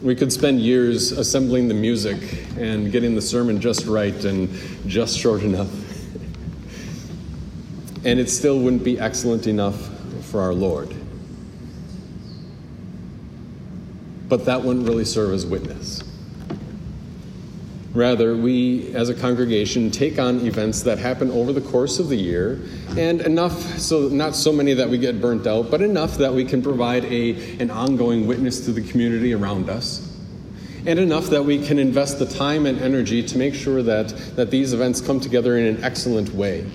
We 0.00 0.14
could 0.14 0.32
spend 0.32 0.62
years 0.62 1.12
assembling 1.12 1.68
the 1.68 1.74
music 1.74 2.46
and 2.56 2.90
getting 2.90 3.14
the 3.14 3.20
sermon 3.20 3.60
just 3.60 3.84
right 3.84 4.24
and 4.24 4.48
just 4.86 5.18
short 5.18 5.42
enough. 5.42 5.68
and 8.06 8.18
it 8.18 8.30
still 8.30 8.60
wouldn't 8.60 8.82
be 8.82 8.98
excellent 8.98 9.46
enough 9.46 9.90
for 10.24 10.40
our 10.40 10.54
Lord. 10.54 10.96
But 14.28 14.44
that 14.46 14.62
wouldn't 14.62 14.88
really 14.88 15.04
serve 15.04 15.32
as 15.32 15.46
witness. 15.46 16.02
Rather, 17.96 18.36
we 18.36 18.94
as 18.94 19.08
a 19.08 19.14
congregation 19.14 19.90
take 19.90 20.18
on 20.18 20.40
events 20.46 20.82
that 20.82 20.98
happen 20.98 21.30
over 21.30 21.50
the 21.50 21.62
course 21.62 21.98
of 21.98 22.10
the 22.10 22.16
year, 22.16 22.60
and 22.98 23.22
enough 23.22 23.58
so 23.78 24.08
not 24.08 24.36
so 24.36 24.52
many 24.52 24.74
that 24.74 24.86
we 24.86 24.98
get 24.98 25.18
burnt 25.18 25.46
out, 25.46 25.70
but 25.70 25.80
enough 25.80 26.18
that 26.18 26.34
we 26.34 26.44
can 26.44 26.60
provide 26.60 27.06
a, 27.06 27.56
an 27.58 27.70
ongoing 27.70 28.26
witness 28.26 28.66
to 28.66 28.72
the 28.72 28.82
community 28.82 29.32
around 29.32 29.70
us. 29.70 30.14
And 30.84 30.98
enough 30.98 31.28
that 31.28 31.42
we 31.42 31.66
can 31.66 31.78
invest 31.78 32.18
the 32.18 32.26
time 32.26 32.66
and 32.66 32.78
energy 32.82 33.22
to 33.22 33.38
make 33.38 33.54
sure 33.54 33.82
that, 33.82 34.08
that 34.36 34.50
these 34.50 34.74
events 34.74 35.00
come 35.00 35.18
together 35.18 35.56
in 35.56 35.76
an 35.76 35.82
excellent 35.82 36.28
way. 36.34 36.70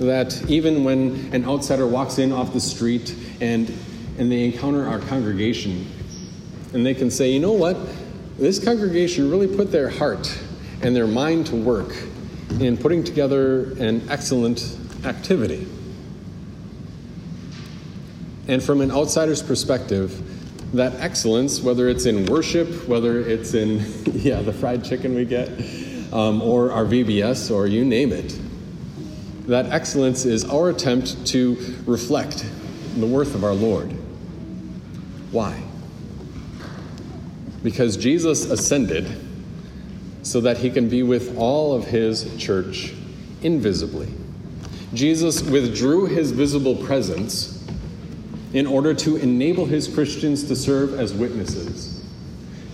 That 0.00 0.50
even 0.50 0.82
when 0.82 1.30
an 1.32 1.44
outsider 1.44 1.86
walks 1.86 2.18
in 2.18 2.32
off 2.32 2.52
the 2.52 2.60
street 2.60 3.14
and, 3.40 3.72
and 4.18 4.32
they 4.32 4.46
encounter 4.46 4.88
our 4.88 4.98
congregation, 4.98 5.86
and 6.74 6.84
they 6.84 6.94
can 6.94 7.10
say, 7.10 7.30
you 7.30 7.40
know 7.40 7.52
what? 7.52 7.76
this 8.38 8.62
congregation 8.62 9.30
really 9.30 9.46
put 9.46 9.70
their 9.70 9.88
heart 9.88 10.38
and 10.82 10.94
their 10.94 11.06
mind 11.06 11.46
to 11.46 11.56
work 11.56 11.94
in 12.60 12.76
putting 12.76 13.04
together 13.04 13.72
an 13.80 14.06
excellent 14.10 14.76
activity. 15.04 15.66
And 18.48 18.62
from 18.62 18.80
an 18.80 18.90
outsider's 18.90 19.42
perspective, 19.42 20.20
that 20.74 20.94
excellence, 20.94 21.60
whether 21.60 21.88
it's 21.88 22.06
in 22.06 22.26
worship, 22.26 22.68
whether 22.88 23.20
it's 23.20 23.54
in, 23.54 23.78
yeah, 24.12 24.42
the 24.42 24.52
fried 24.52 24.84
chicken 24.84 25.14
we 25.14 25.24
get, 25.24 25.48
um, 26.12 26.42
or 26.42 26.72
our 26.72 26.84
VBS, 26.84 27.54
or 27.54 27.66
you 27.66 27.84
name 27.84 28.12
it, 28.12 28.38
that 29.46 29.66
excellence 29.66 30.24
is 30.24 30.44
our 30.44 30.70
attempt 30.70 31.26
to 31.28 31.56
reflect 31.86 32.44
the 32.96 33.06
worth 33.06 33.34
of 33.34 33.44
our 33.44 33.54
Lord. 33.54 33.92
Why? 35.30 35.62
Because 37.64 37.96
Jesus 37.96 38.50
ascended 38.50 39.10
so 40.22 40.40
that 40.42 40.58
he 40.58 40.70
can 40.70 40.88
be 40.88 41.02
with 41.02 41.36
all 41.36 41.74
of 41.74 41.86
his 41.86 42.36
church 42.36 42.92
invisibly. 43.42 44.08
Jesus 44.92 45.42
withdrew 45.42 46.06
his 46.06 46.30
visible 46.30 46.76
presence 46.76 47.66
in 48.52 48.66
order 48.66 48.94
to 48.94 49.16
enable 49.16 49.64
his 49.64 49.88
Christians 49.88 50.44
to 50.44 50.54
serve 50.54 51.00
as 51.00 51.12
witnesses. 51.12 52.04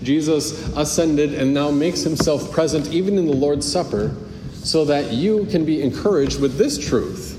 Jesus 0.03 0.67
ascended 0.75 1.33
and 1.33 1.53
now 1.53 1.71
makes 1.71 2.01
himself 2.01 2.51
present 2.51 2.87
even 2.91 3.17
in 3.17 3.25
the 3.25 3.33
Lord's 3.33 3.69
Supper 3.69 4.15
so 4.53 4.85
that 4.85 5.11
you 5.11 5.45
can 5.45 5.65
be 5.65 5.81
encouraged 5.81 6.39
with 6.39 6.57
this 6.57 6.77
truth 6.77 7.37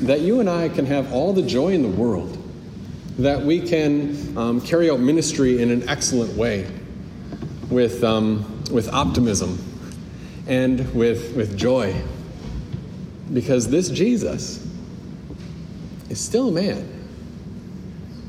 that 0.00 0.20
you 0.20 0.40
and 0.40 0.50
I 0.50 0.68
can 0.68 0.84
have 0.86 1.12
all 1.12 1.32
the 1.32 1.42
joy 1.42 1.68
in 1.68 1.82
the 1.82 1.88
world 1.88 2.43
that 3.18 3.40
we 3.40 3.60
can 3.60 4.36
um, 4.36 4.60
carry 4.60 4.90
out 4.90 5.00
ministry 5.00 5.62
in 5.62 5.70
an 5.70 5.88
excellent 5.88 6.36
way 6.36 6.68
with, 7.70 8.02
um, 8.02 8.62
with 8.72 8.88
optimism 8.92 9.58
and 10.46 10.92
with, 10.94 11.34
with 11.36 11.56
joy. 11.56 11.94
Because 13.32 13.68
this 13.68 13.88
Jesus 13.88 14.66
is 16.10 16.20
still 16.20 16.48
a 16.48 16.52
man. 16.52 16.90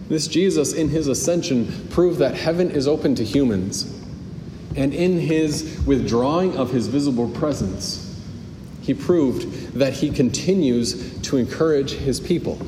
This 0.07 0.27
Jesus, 0.27 0.73
in 0.73 0.89
his 0.89 1.07
ascension, 1.07 1.87
proved 1.89 2.19
that 2.19 2.35
heaven 2.35 2.69
is 2.69 2.87
open 2.87 3.15
to 3.15 3.23
humans. 3.23 3.91
And 4.75 4.93
in 4.93 5.19
his 5.19 5.81
withdrawing 5.85 6.57
of 6.57 6.69
his 6.69 6.87
visible 6.87 7.29
presence, 7.29 8.01
he 8.81 8.93
proved 8.93 9.73
that 9.73 9.93
he 9.93 10.11
continues 10.11 11.19
to 11.21 11.37
encourage 11.37 11.91
his 11.91 12.19
people. 12.19 12.59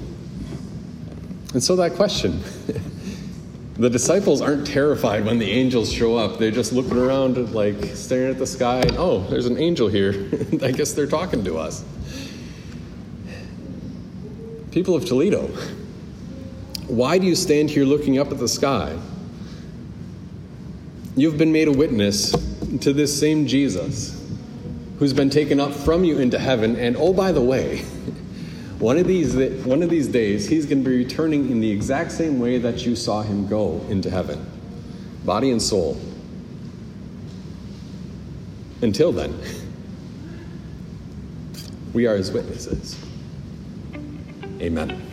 And 1.58 1.64
so 1.64 1.76
that 1.78 1.94
question 1.94 2.40
the 3.78 3.90
disciples 3.90 4.42
aren't 4.42 4.68
terrified 4.68 5.26
when 5.26 5.40
the 5.40 5.50
angels 5.50 5.92
show 5.92 6.16
up. 6.16 6.38
They're 6.38 6.52
just 6.52 6.72
looking 6.72 7.00
around, 7.00 7.52
like 7.52 7.84
staring 7.96 8.30
at 8.30 8.38
the 8.38 8.46
sky, 8.46 8.84
oh, 8.92 9.22
there's 9.22 9.48
an 9.48 9.58
angel 9.58 9.88
here. 9.88 10.30
I 10.62 10.72
guess 10.72 10.94
they're 10.94 11.08
talking 11.08 11.44
to 11.46 11.58
us. 11.58 11.84
People 14.70 14.94
of 14.94 15.06
Toledo, 15.06 15.48
why 16.86 17.18
do 17.18 17.26
you 17.26 17.34
stand 17.34 17.72
here 17.72 17.86
looking 17.86 18.20
up 18.20 18.32
at 18.32 18.38
the 18.38 18.48
sky? 18.48 18.96
You've 21.16 21.40
been 21.40 21.52
made 21.52 21.70
a 21.70 21.74
witness 21.74 22.34
to 22.82 22.94
this 22.94 23.20
same 23.20 23.48
Jesus 23.48 24.24
who's 25.00 25.12
been 25.12 25.32
taken 25.32 25.60
up 25.60 25.74
from 25.74 26.04
you 26.04 26.20
into 26.20 26.38
heaven, 26.38 26.76
and 26.76 26.96
oh, 26.98 27.14
by 27.14 27.32
the 27.32 27.42
way, 27.42 27.84
One 28.80 28.98
of 28.98 29.08
these, 29.08 29.36
one 29.66 29.82
of 29.82 29.90
these 29.90 30.08
days, 30.08 30.48
he's 30.48 30.68
going 30.68 30.84
to 30.84 30.90
be 30.90 30.98
returning 30.98 31.50
in 31.50 31.60
the 31.60 31.72
exact 31.72 32.12
same 32.12 32.40
way 32.40 32.60
that 32.60 32.86
you 32.86 32.96
saw 32.96 33.24
him 33.24 33.48
go 33.48 33.82
into 33.90 34.10
heaven 34.10 34.46
body 35.26 35.52
and 35.52 35.62
soul. 35.62 36.00
Until 38.82 39.12
then, 39.12 39.38
we 41.94 42.08
are 42.08 42.16
his 42.16 42.32
witnesses. 42.32 42.98
Amen. 44.62 45.07